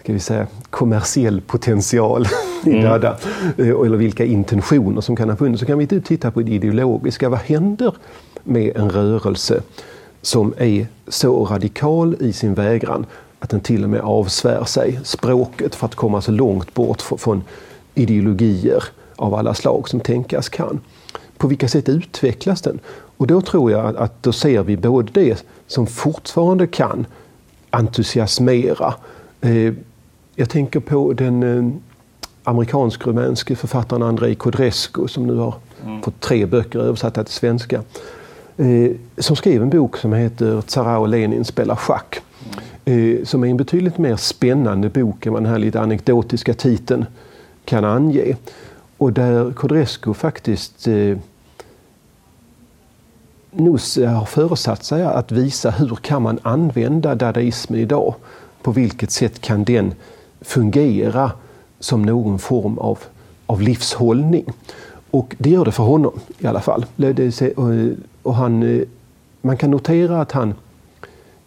ska 0.09 0.13
vi 0.13 0.21
säga, 0.21 0.47
kommersiell 0.71 1.41
potential 1.41 2.27
i 2.65 2.71
mm. 2.71 2.83
Dada, 2.83 3.17
eh, 3.57 3.69
eller 3.69 3.97
vilka 3.97 4.25
intentioner 4.25 5.01
som 5.01 5.17
kan 5.17 5.29
ha 5.29 5.37
funnits, 5.37 5.61
så 5.61 5.67
kan 5.67 5.79
vi 5.79 5.87
titta 5.87 6.31
på 6.31 6.43
det 6.43 6.53
ideologiska. 6.53 7.29
Vad 7.29 7.39
händer 7.39 7.95
med 8.45 8.77
en 8.77 8.91
rörelse 8.91 9.63
som 10.23 10.55
är 10.59 10.87
så 11.09 11.45
radikal 11.45 12.17
i 12.21 12.33
sin 12.33 12.55
vägran 12.55 13.07
att 13.39 13.51
den 13.51 13.61
till 13.61 13.85
och 13.85 13.91
med 13.91 14.01
avsvär 14.01 14.65
sig 14.65 15.01
språket 15.05 15.75
för 15.75 15.87
att 15.87 15.95
komma 15.95 16.21
så 16.21 16.33
långt 16.33 16.75
bort 16.75 17.03
från 17.03 17.45
ideologier 17.95 18.85
av 19.17 19.35
alla 19.35 19.55
slag 19.55 19.89
som 19.89 20.01
tänkas 20.01 20.49
kan. 20.49 20.81
På 21.37 21.49
vilka 21.49 21.69
sätt 21.69 21.89
utvecklas 21.89 22.63
den? 22.63 22.79
Och 23.19 23.27
då 23.27 23.41
tror 23.41 23.71
jag 23.71 23.97
att 23.97 24.23
då 24.23 24.33
ser 24.33 24.63
vi 24.63 24.77
både 24.77 25.11
det 25.13 25.45
som 25.67 25.87
fortfarande 25.87 26.67
kan 26.67 27.07
entusiasmera. 27.71 28.95
Eh, 29.41 29.75
jag 30.35 30.51
tänker 30.51 30.81
på 30.81 31.13
den 31.13 31.43
eh, 31.43 31.73
amerikansk-rumänske 32.45 33.57
författaren 33.57 34.03
Andrei 34.03 34.35
Codrescu 34.35 35.09
som 35.09 35.27
nu 35.27 35.37
har 35.37 35.55
mm. 35.85 36.03
fått 36.03 36.21
tre 36.21 36.47
böcker 36.47 36.79
översatta 36.79 37.25
till 37.25 37.35
svenska. 37.35 37.83
Eh, 38.57 38.91
som 39.19 39.37
skrev 39.37 39.63
en 39.63 39.71
bok 39.71 39.97
som 39.97 40.13
heter 40.13 40.61
Tsara 40.61 40.99
och 40.99 41.09
Lenin 41.09 41.45
spelar 41.45 41.77
schack. 41.77 42.21
Mm. 42.85 43.27
Som 43.27 43.45
är 43.45 43.49
en 43.49 43.57
betydligt 43.57 43.99
mer 43.99 44.17
spännande 44.17 44.89
bok 44.89 45.27
än 45.27 45.33
vad 45.33 45.43
den 45.43 45.53
här 45.53 45.59
lite 45.59 45.81
anekdotiska 45.81 46.55
titeln 46.55 47.05
kan 47.65 47.85
ange. 47.85 48.37
Och 48.97 49.13
där 49.13 49.53
Codrescu 49.53 50.15
faktiskt 50.15 50.89
NOS 53.51 53.97
har 53.97 54.25
föresatt 54.25 54.85
sig 54.85 55.03
att 55.03 55.33
visa 55.33 55.71
hur 55.71 55.97
kan 55.97 56.23
man 56.23 56.39
använda 56.43 57.15
dadaismen 57.15 57.81
idag? 57.81 58.15
På 58.63 58.73
vilket 58.73 59.11
sätt 59.11 59.41
kan 59.41 59.65
den 59.65 59.95
fungera 60.41 61.33
som 61.81 62.03
någon 62.03 62.39
form 62.39 62.79
av, 62.79 62.99
av 63.47 63.63
livshållning? 63.63 64.45
Och 65.11 65.37
det 65.39 65.51
gör 65.51 65.65
det 65.65 65.73
för 65.73 65.83
honom 65.83 66.21
i 66.39 66.47
alla 66.47 66.61
fall. 66.61 66.87
Och 68.23 68.35
han, 68.35 68.63
eh, 68.63 68.83
man 69.41 69.57
kan 69.57 69.71
notera 69.71 70.21
att 70.21 70.33
han 70.33 70.55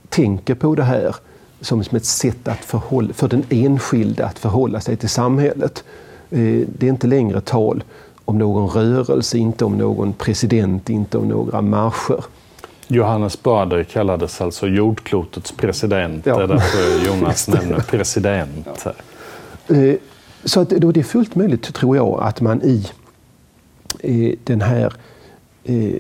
tänker 0.10 0.56
på 0.56 0.76
det 0.76 0.84
här 0.84 1.16
som 1.62 1.80
ett 1.80 2.06
sätt 2.06 2.48
att 2.48 2.66
förhålla, 2.66 3.14
för 3.14 3.28
den 3.28 3.44
enskilde 3.50 4.26
att 4.26 4.40
förhålla 4.40 4.82
sig 4.82 4.96
till 4.96 5.10
samhället. 5.10 5.84
Eh, 6.30 6.68
det 6.78 6.86
är 6.86 6.90
inte 6.90 7.08
längre 7.08 7.42
tal 7.42 7.84
om 8.26 8.38
någon 8.38 8.70
rörelse, 8.70 9.38
inte 9.38 9.66
om 9.66 9.78
någon 9.78 10.14
president, 10.14 10.90
inte 10.90 11.18
om 11.18 11.28
några 11.28 11.62
marscher. 11.62 12.24
Johannes 12.88 13.44
Bader 13.44 13.84
kallades 13.84 14.42
alltså 14.42 14.68
jordklotets 14.68 15.52
president. 15.52 16.26
Ja. 16.26 16.38
Det 16.38 16.44
är 16.44 16.48
därför 16.48 17.08
Jonas 17.08 17.48
nämner 17.48 17.80
president. 17.80 18.68
Ja. 18.86 19.76
Eh, 19.76 19.96
så 20.44 20.60
att 20.60 20.70
då 20.70 20.92
det 20.92 21.00
är 21.00 21.04
fullt 21.04 21.36
möjligt, 21.36 21.74
tror 21.74 21.96
jag, 21.96 22.20
att 22.24 22.42
man 22.42 22.62
i 22.62 22.88
den 24.44 24.62
här 24.62 24.94
eh, 25.64 25.94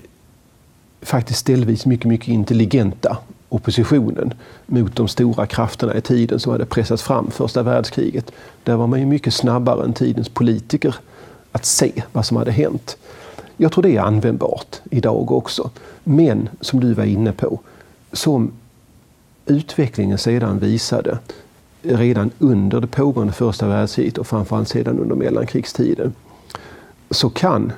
faktiskt 1.02 1.40
ställvis 1.40 1.86
mycket, 1.86 2.06
mycket 2.06 2.28
intelligenta 2.28 3.18
oppositionen 3.50 4.34
mot 4.66 4.96
de 4.96 5.08
stora 5.08 5.46
krafterna 5.46 5.96
i 5.96 6.02
tiden 6.02 6.40
som 6.40 6.52
hade 6.52 6.66
pressats 6.66 7.04
fram 7.04 7.32
första 7.32 7.64
världskriget. 7.64 8.32
Där 8.64 8.76
var 8.76 8.88
man 8.88 9.00
ju 9.00 9.06
mycket 9.06 9.34
snabbare 9.34 9.84
än 9.84 9.94
tidens 9.94 10.30
politiker 10.30 10.96
att 11.52 11.66
se 11.66 12.04
vad 12.12 12.26
som 12.26 12.38
hade 12.38 12.52
hänt. 12.52 12.98
Jag 13.58 13.72
tror 13.72 13.84
det 13.84 13.98
är 13.98 14.02
användbart 14.02 14.82
idag 14.90 15.32
också. 15.32 15.70
Men 16.04 16.50
som 16.62 16.80
du 16.80 16.94
var 16.94 17.04
inne 17.04 17.32
på, 17.32 17.60
som 18.12 18.52
utvecklingen 19.46 20.18
sedan 20.18 20.60
visade 20.60 21.18
redan 21.82 22.32
under 22.40 22.82
det 22.82 22.88
pågående 22.88 23.34
första 23.34 23.68
världskriget 23.68 24.18
och 24.18 24.28
framförallt 24.28 24.70
sedan 24.70 25.00
under 25.00 25.16
mellankrigstiden 25.16 26.14
så 27.10 27.30
kan 27.30 27.72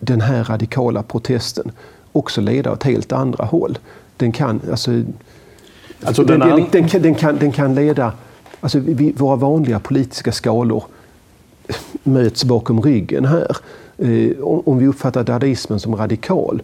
den 0.00 0.20
här 0.20 0.44
radikala 0.44 1.02
protesten 1.02 1.72
också 2.12 2.40
leda 2.40 2.72
åt 2.72 2.82
helt 2.82 3.12
andra 3.12 3.44
håll. 3.44 3.78
Den 4.16 4.32
kan, 4.32 4.60
alltså, 4.70 5.02
alltså 6.04 6.24
den, 6.24 6.40
den, 6.40 6.66
den, 6.72 7.02
den, 7.02 7.14
kan, 7.14 7.36
den 7.36 7.52
kan 7.52 7.74
leda, 7.74 8.12
alltså 8.60 8.78
vi, 8.78 9.12
våra 9.12 9.36
vanliga 9.36 9.80
politiska 9.80 10.32
skalor 10.32 10.84
möts 12.06 12.44
bakom 12.44 12.82
ryggen 12.82 13.24
här. 13.24 13.56
Eh, 13.98 14.38
om, 14.42 14.62
om 14.66 14.78
vi 14.78 14.86
uppfattar 14.86 15.24
dadaismen 15.24 15.80
som 15.80 15.96
radikal 15.96 16.62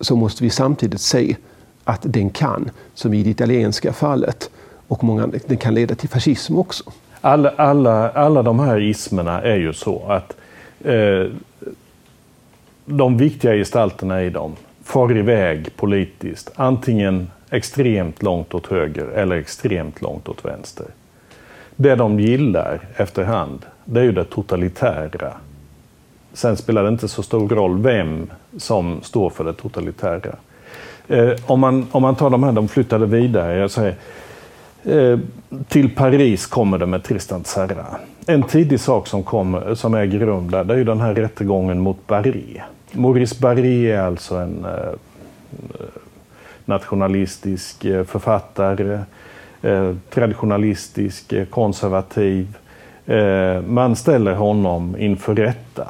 så 0.00 0.16
måste 0.16 0.44
vi 0.44 0.50
samtidigt 0.50 1.00
se 1.00 1.36
att 1.84 2.00
den 2.02 2.30
kan, 2.30 2.70
som 2.94 3.14
i 3.14 3.22
det 3.22 3.30
italienska 3.30 3.92
fallet, 3.92 4.50
och 4.88 5.04
många, 5.04 5.26
den 5.46 5.56
kan 5.56 5.74
leda 5.74 5.94
till 5.94 6.08
fascism 6.08 6.58
också. 6.58 6.84
Alla, 7.20 7.50
alla, 7.56 8.10
alla 8.10 8.42
de 8.42 8.60
här 8.60 8.80
ismerna 8.80 9.42
är 9.42 9.56
ju 9.56 9.72
så 9.72 10.06
att 10.08 10.36
eh, 10.84 11.26
de 12.84 13.16
viktiga 13.16 13.52
gestalterna 13.52 14.22
i 14.22 14.30
dem 14.30 14.56
far 14.84 15.16
iväg 15.16 15.76
politiskt, 15.76 16.50
antingen 16.56 17.30
extremt 17.50 18.22
långt 18.22 18.54
åt 18.54 18.66
höger 18.66 19.06
eller 19.06 19.36
extremt 19.36 20.02
långt 20.02 20.28
åt 20.28 20.44
vänster. 20.44 20.86
Det 21.76 21.94
de 21.94 22.20
gillar 22.20 22.80
efterhand, 22.96 23.66
det 23.84 24.00
är 24.00 24.04
ju 24.04 24.12
det 24.12 24.24
totalitära. 24.24 25.32
Sen 26.32 26.56
spelar 26.56 26.82
det 26.82 26.88
inte 26.88 27.08
så 27.08 27.22
stor 27.22 27.48
roll 27.48 27.82
vem 27.82 28.30
som 28.56 29.00
står 29.02 29.30
för 29.30 29.44
det 29.44 29.52
totalitära. 29.52 30.36
Eh, 31.08 31.30
om, 31.46 31.60
man, 31.60 31.86
om 31.90 32.02
man 32.02 32.14
tar 32.14 32.30
de 32.30 32.42
här, 32.42 32.52
de 32.52 32.68
flyttade 32.68 33.06
vidare. 33.06 33.58
Jag 33.58 33.70
säger, 33.70 33.94
eh, 34.82 35.18
till 35.68 35.94
Paris 35.94 36.46
kommer 36.46 36.78
det 36.78 36.86
med 36.86 37.02
Tristan 37.02 37.42
Tzara. 37.42 37.86
En 38.26 38.42
tidig 38.42 38.80
sak 38.80 39.06
som, 39.06 39.22
kom, 39.22 39.76
som 39.76 39.94
äger 39.94 40.18
rum 40.18 40.50
där, 40.50 40.64
det 40.64 40.74
är 40.74 40.78
ju 40.78 40.84
den 40.84 41.00
här 41.00 41.14
rättegången 41.14 41.80
mot 41.80 42.06
Barré. 42.06 42.62
Maurice 42.92 43.36
Barré 43.40 43.90
är 43.90 44.00
alltså 44.00 44.36
en 44.36 44.64
eh, 44.64 44.70
eh 44.70 45.86
nationalistisk 46.64 47.84
eh, 47.84 48.04
författare, 48.04 49.00
eh, 49.62 49.94
traditionalistisk, 50.10 51.32
eh, 51.32 51.44
konservativ. 51.44 52.56
Eh, 53.06 53.62
man 53.62 53.96
ställer 53.96 54.34
honom 54.34 54.96
inför 54.98 55.34
rätta 55.34 55.86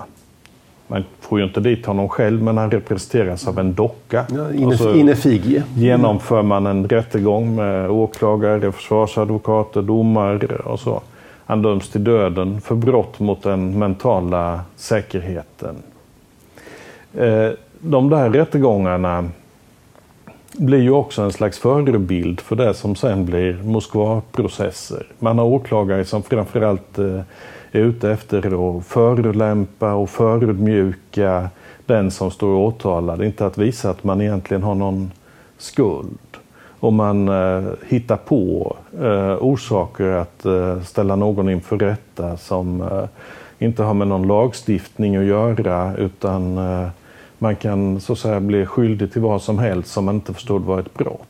man 0.93 1.05
får 1.21 1.39
ju 1.39 1.45
inte 1.45 1.61
dit 1.61 1.87
honom 1.87 2.09
själv, 2.09 2.43
men 2.43 2.59
han 2.59 2.71
representeras 2.71 3.49
av 3.49 3.59
en 3.59 3.75
docka. 3.75 4.25
Ja, 4.35 4.53
Inefigie. 4.95 5.63
genomför 5.75 6.43
man 6.43 6.67
en 6.67 6.89
rättegång 6.89 7.55
med 7.55 7.91
åklagare, 7.91 8.73
försvarsadvokater, 8.73 9.83
domare 9.83 10.57
och 10.57 10.81
så. 10.81 11.01
Han 11.47 11.63
döms 11.63 11.91
till 11.91 12.05
döden 12.05 12.61
för 12.61 12.75
brott 12.75 13.21
mot 13.21 13.43
den 13.43 13.79
mentala 13.79 14.61
säkerheten. 14.77 15.77
Eh, 17.15 17.49
de 17.81 18.11
där 18.11 18.31
rättegångarna 18.31 19.29
blir 20.53 20.81
ju 20.81 20.91
också 20.91 21.23
en 21.23 21.33
slags 21.33 21.59
förebild 21.59 22.41
för 22.41 22.57
det 22.57 22.75
som 22.75 22.97
sen 22.97 23.25
blir 23.27 23.63
Moskvaprocesser. 23.63 25.07
Man 25.19 25.39
har 25.39 25.47
åklagare 25.47 26.05
som 26.05 26.23
framförallt 26.23 26.99
eh, 26.99 27.21
är 27.73 27.81
ute 27.81 28.11
efter 28.11 28.39
att 28.79 28.87
förolämpa 28.87 29.93
och 29.93 30.11
förödmjuka 30.11 31.51
den 31.87 32.11
som 32.11 32.31
står 32.31 32.55
åtalad. 32.55 33.23
Inte 33.23 33.47
att 33.47 33.59
visa 33.59 33.91
att 33.91 34.05
man 34.05 34.21
egentligen 34.21 34.63
har 34.63 34.75
någon 34.75 35.11
skuld. 35.59 36.19
Och 36.81 36.93
man 36.93 37.29
eh, 37.29 37.65
hittar 37.89 38.17
på 38.17 38.77
eh, 39.01 39.37
orsaker 39.41 40.05
att 40.05 40.45
eh, 40.45 40.83
ställa 40.83 41.17
någon 41.17 41.49
inför 41.51 41.79
rätta 41.79 42.37
som 42.37 42.81
eh, 42.81 43.05
inte 43.59 43.83
har 43.83 43.95
med 43.95 44.09
någon 44.09 44.27
lagstiftning 44.27 45.17
att 45.17 45.25
göra 45.25 45.97
utan 45.97 46.59
eh, 46.59 46.89
man 47.43 47.57
kan 47.57 48.01
så 48.01 48.13
att 48.13 48.19
säga 48.19 48.41
bli 48.41 48.67
skyldig 48.67 49.13
till 49.13 49.21
vad 49.21 49.43
som 49.43 49.59
helst 49.59 49.93
som 49.93 50.05
man 50.05 50.15
inte 50.15 50.35
förstod 50.35 50.63
var 50.63 50.81
ett 50.81 50.95
brott. 50.95 51.29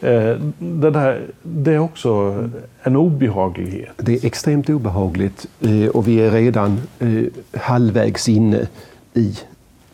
Eh, 0.00 0.36
det, 0.58 0.90
där, 0.90 1.22
det 1.42 1.72
är 1.72 1.78
också 1.78 2.42
en 2.82 2.96
obehaglighet. 2.96 3.92
Det 3.96 4.12
är 4.12 4.26
extremt 4.26 4.70
obehagligt 4.70 5.46
eh, 5.60 5.88
och 5.88 6.08
vi 6.08 6.20
är 6.20 6.30
redan 6.30 6.80
eh, 6.98 7.24
halvvägs 7.60 8.28
inne 8.28 8.68
i 9.14 9.38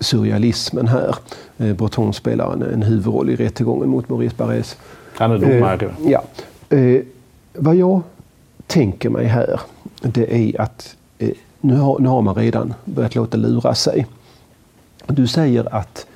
surrealismen 0.01 0.89
här. 0.89 1.17
Breton 1.57 2.13
spelar 2.13 2.53
en, 2.53 2.63
en 2.63 2.83
huvudroll 2.83 3.31
i 3.31 3.37
rättegången 3.37 3.89
mot 3.89 4.09
Maurice 4.09 4.37
Barrés. 4.37 4.77
Han 5.15 5.31
är 5.31 5.39
domare. 5.39 5.91
Ja. 6.07 6.23
Vad 7.53 7.77
jag 7.77 8.03
tänker 8.67 9.11
mig 9.11 9.27
här, 9.27 9.61
det 10.03 10.35
är 10.35 10.61
att 10.61 10.97
nu 11.61 11.77
har, 11.77 11.99
nu 11.99 12.09
har 12.09 12.23
man 12.23 12.35
redan 12.35 12.75
börjat 12.85 13.15
låta 13.15 13.37
lura 13.37 13.75
sig. 13.75 14.07
Du 15.13 15.27
säger 15.27 15.75
att 15.75 16.07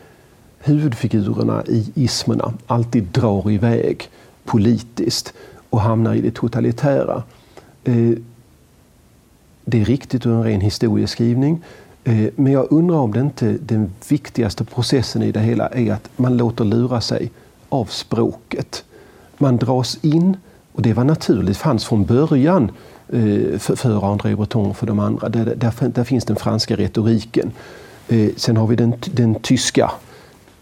huvudfigurerna 0.58 1.64
i 1.66 1.92
ismerna 1.94 2.52
alltid 2.66 3.04
drar 3.04 3.50
iväg 3.50 4.08
politiskt 4.44 5.32
och 5.70 5.80
hamnar 5.80 6.14
i 6.14 6.20
det 6.20 6.30
totalitära. 6.30 7.22
Eh, 7.84 8.10
det 9.64 9.80
är 9.80 9.84
riktigt 9.84 10.26
ur 10.26 10.32
en 10.32 10.44
ren 10.44 10.60
historieskrivning. 10.60 11.62
Eh, 12.04 12.26
men 12.36 12.52
jag 12.52 12.72
undrar 12.72 12.96
om 12.96 13.12
det 13.12 13.20
inte 13.20 13.56
den 13.60 13.92
viktigaste 14.08 14.64
processen 14.64 15.22
i 15.22 15.32
det 15.32 15.40
hela 15.40 15.68
är 15.68 15.92
att 15.92 16.08
man 16.16 16.36
låter 16.36 16.64
lura 16.64 17.00
sig 17.00 17.30
av 17.68 17.84
språket. 17.84 18.84
Man 19.38 19.56
dras 19.56 19.98
in, 20.02 20.36
och 20.72 20.82
det 20.82 20.92
var 20.92 21.04
naturligt, 21.04 21.56
fanns 21.56 21.84
från 21.84 22.04
början 22.04 22.70
eh, 23.08 23.58
för 23.58 24.12
André 24.12 24.36
Breton 24.36 24.70
och 24.70 24.76
för 24.76 24.86
de 24.86 24.98
andra. 24.98 25.28
Där, 25.28 25.44
där, 25.44 25.88
där 25.88 26.04
finns 26.04 26.24
den 26.24 26.36
franska 26.36 26.76
retoriken. 26.76 27.52
Sen 28.36 28.56
har 28.56 28.66
vi 28.66 28.76
den, 28.76 28.94
den 29.12 29.34
tyska 29.34 29.90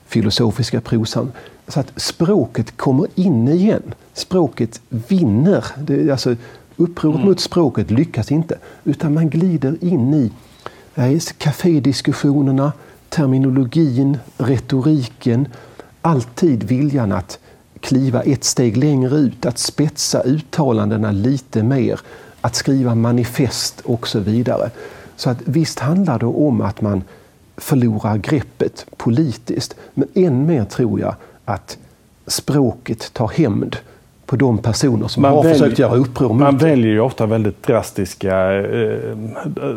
filosofiska 0.07 0.81
prosan. 0.81 1.33
Så 1.69 1.81
att 1.81 1.93
språket 1.97 2.77
kommer 2.77 3.07
in 3.15 3.49
igen. 3.49 3.95
Språket 4.15 4.81
vinner. 4.89 5.65
Det, 5.79 6.11
alltså, 6.11 6.37
upproret 6.77 7.17
mm. 7.17 7.29
mot 7.29 7.41
språket 7.41 7.91
lyckas 7.91 8.33
inte. 8.33 8.59
Utan 8.85 9.15
man 9.15 9.31
glider 9.31 9.77
in 9.85 10.15
i 10.15 10.33
kafédiskussionerna, 11.39 12.73
terminologin, 13.09 14.19
retoriken. 14.37 15.49
Alltid 16.03 16.63
viljan 16.63 17.13
att 17.13 17.39
kliva 17.81 18.23
ett 18.23 18.45
steg 18.45 18.77
längre 18.77 19.17
ut, 19.17 19.47
att 19.47 19.59
spetsa 19.59 20.23
uttalandena 20.23 21.13
lite 21.13 21.63
mer, 21.63 22.01
att 22.41 22.55
skriva 22.55 22.95
manifest 22.95 23.81
och 23.81 24.09
så 24.09 24.19
vidare. 24.21 24.71
Så 25.17 25.31
att 25.31 25.39
visst 25.45 25.79
handlar 25.79 26.19
det 26.19 26.27
om 26.27 26.61
att 26.61 26.81
man 26.81 27.03
förlorar 27.63 28.17
greppet 28.17 28.87
politiskt. 28.97 29.77
Men 29.95 30.09
än 30.15 30.47
mer 30.47 30.65
tror 30.65 31.01
jag 31.01 31.15
att 31.45 31.79
språket 32.27 33.13
tar 33.13 33.29
hämnd 33.29 33.77
på 34.27 34.37
de 34.37 34.59
personer 34.59 35.09
som 35.09 35.23
man 35.23 35.33
har 35.33 35.43
väljer, 35.43 35.59
försökt 35.59 35.79
göra 35.79 35.95
uppror 35.95 36.35
Man 36.35 36.57
väljer 36.57 36.93
ju 36.93 37.01
ofta 37.01 37.27
väldigt 37.27 37.63
drastiska 37.63 38.53
eh, 38.53 38.99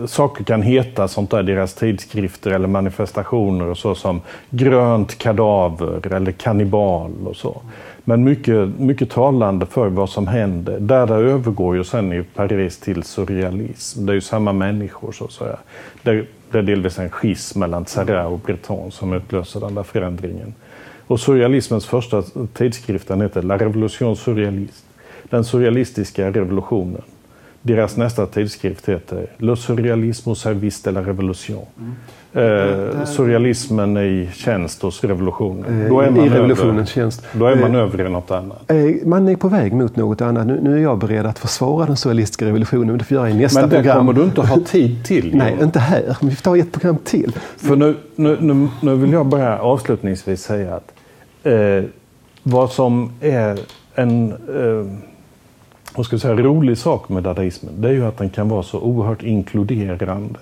saker 0.06 0.44
kan 0.44 0.62
heta 0.62 1.08
sånt 1.08 1.30
där, 1.30 1.44
deras 1.44 1.74
tidskrifter 1.74 2.52
eller 2.52 2.68
manifestationer 2.68 3.66
och 3.66 3.78
så 3.78 3.96
som 3.96 4.22
grönt 4.50 5.18
kadaver 5.18 6.14
eller 6.14 6.32
kannibal 6.32 7.12
och 7.26 7.36
så. 7.36 7.62
Men 8.04 8.24
mycket, 8.24 8.80
mycket 8.80 9.10
talande 9.10 9.66
för 9.66 9.88
vad 9.88 10.10
som 10.10 10.28
händer. 10.28 10.80
Där 10.80 11.08
det 11.08 11.14
övergår 11.14 11.76
ju 11.76 11.84
sen 11.84 12.14
i 12.14 12.24
Paris 12.24 12.78
till 12.78 13.04
surrealism. 13.04 14.06
Det 14.06 14.12
är 14.12 14.16
ju 14.16 14.22
samma 14.22 14.54
människor 14.54 15.12
så 15.12 15.26
att 15.26 15.32
säga. 15.32 15.58
Det, 16.04 16.26
det 16.56 16.60
är 16.60 16.64
delvis 16.64 17.00
en 17.00 17.10
schism 17.10 17.60
mellan 17.60 17.86
Tsara 17.86 18.28
och 18.28 18.40
Breton 18.40 18.92
som 18.92 19.14
utlöser 19.14 19.60
den 19.60 19.76
där 19.76 19.84
förändringen. 19.84 20.54
Och 21.08 21.20
surrealismens 21.20 21.86
första 21.86 22.24
tidskrift 22.54 23.08
den 23.08 23.22
heter 23.22 23.42
La 23.42 23.58
Revolution 23.58 24.16
Surrealiste. 24.16 24.88
Den 25.30 25.44
surrealistiska 25.44 26.32
revolutionen. 26.32 27.02
Deras 27.62 27.98
nästa 27.98 28.28
tidskrift 28.28 28.90
heter 28.90 29.28
Le 29.38 29.56
Surrealisme 29.56 30.30
au 30.30 30.36
service 30.36 30.82
de 30.84 30.92
la 30.92 31.02
Revolution. 31.02 31.66
Mm. 31.78 31.96
Eh, 32.36 33.06
surrealismen 33.06 33.98
i 33.98 34.30
tjänst 34.34 34.82
hos 34.82 35.04
revolutionen. 35.04 35.82
Eh, 35.84 35.90
då 35.90 36.02
är 36.02 36.12
man 36.12 36.26
I 36.26 36.30
revolutionens 36.30 36.90
tjänst. 36.90 37.26
Då 37.34 37.46
är 37.46 37.56
man 37.56 37.76
eh, 37.76 37.82
över 37.82 38.06
i 38.06 38.10
något 38.10 38.32
annat. 38.32 38.72
Eh, 38.72 38.78
man 39.06 39.28
är 39.28 39.36
på 39.36 39.48
väg 39.48 39.74
mot 39.74 39.96
något 39.96 40.22
annat. 40.22 40.48
Nu, 40.48 40.60
nu 40.62 40.78
är 40.78 40.82
jag 40.82 40.98
beredd 40.98 41.26
att 41.26 41.40
försvara 41.40 41.86
den 41.86 41.98
surrealistiska 41.98 42.46
revolutionen. 42.46 42.88
Men 42.88 42.98
det 42.98 43.04
får 43.04 43.18
jag 43.18 43.32
i 43.32 43.34
nästa 43.34 43.62
men 43.62 43.70
det 43.70 43.76
program. 43.76 43.98
kommer 43.98 44.14
du 44.14 44.24
inte 44.24 44.42
ha 44.42 44.60
tid 44.66 45.06
till. 45.06 45.32
Nej, 45.36 45.58
inte 45.62 45.80
här. 45.80 46.18
Vi 46.22 46.36
får 46.36 46.44
ta 46.44 46.58
ett 46.58 46.72
program 46.72 46.98
till. 47.04 47.32
För 47.58 47.76
nu, 47.76 47.96
nu, 48.16 48.38
nu, 48.40 48.68
nu 48.82 48.96
vill 48.96 49.12
jag 49.12 49.26
bara 49.26 49.60
avslutningsvis 49.60 50.42
säga 50.42 50.76
att 50.76 50.94
eh, 51.44 51.84
vad 52.44 52.72
som 52.72 53.12
är 53.22 53.60
en 53.96 54.32
eh, 54.32 56.04
ska 56.04 56.20
säga, 56.20 56.34
rolig 56.36 56.78
sak 56.78 57.10
med 57.10 57.24
dadaismen, 57.24 57.74
det 57.82 57.88
är 57.88 57.94
ju 57.94 58.06
att 58.06 58.18
den 58.18 58.30
kan 58.30 58.50
vara 58.50 58.64
så 58.64 58.80
oerhört 58.80 59.24
inkluderande. 59.24 60.40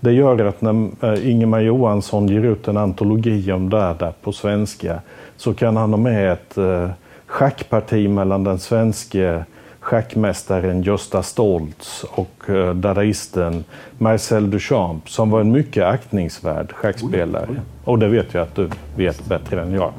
Det 0.00 0.12
gör 0.12 0.44
att 0.44 0.62
när 0.62 0.90
eh, 1.02 1.30
Ingemar 1.30 1.60
Johansson 1.60 2.28
ger 2.28 2.42
ut 2.42 2.68
en 2.68 2.76
antologi 2.76 3.52
om 3.52 3.70
Dada 3.70 4.12
på 4.22 4.32
svenska 4.32 5.00
så 5.36 5.54
kan 5.54 5.76
han 5.76 5.90
ha 5.90 5.96
med 5.96 6.32
ett 6.32 6.58
eh, 6.58 6.90
schackparti 7.26 8.08
mellan 8.08 8.44
den 8.44 8.58
svenske 8.58 9.44
schackmästaren 9.80 10.82
Gösta 10.82 11.22
Stoltz 11.22 12.04
och 12.04 12.50
eh, 12.50 12.74
dadaisten 12.74 13.64
Marcel 13.98 14.50
Duchamp 14.50 15.10
som 15.10 15.30
var 15.30 15.40
en 15.40 15.52
mycket 15.52 15.84
aktningsvärd 15.84 16.72
schackspelare. 16.72 17.48
Och 17.84 17.98
det 17.98 18.08
vet 18.08 18.34
jag 18.34 18.42
att 18.42 18.54
du 18.54 18.70
vet 18.96 19.26
bättre 19.26 19.62
än 19.62 19.72
jag. 19.72 19.92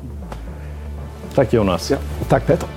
Tack 1.36 1.53
Jonas. 1.53 1.91
Ja, 1.91 1.97
tack 2.29 2.47
Peter. 2.47 2.76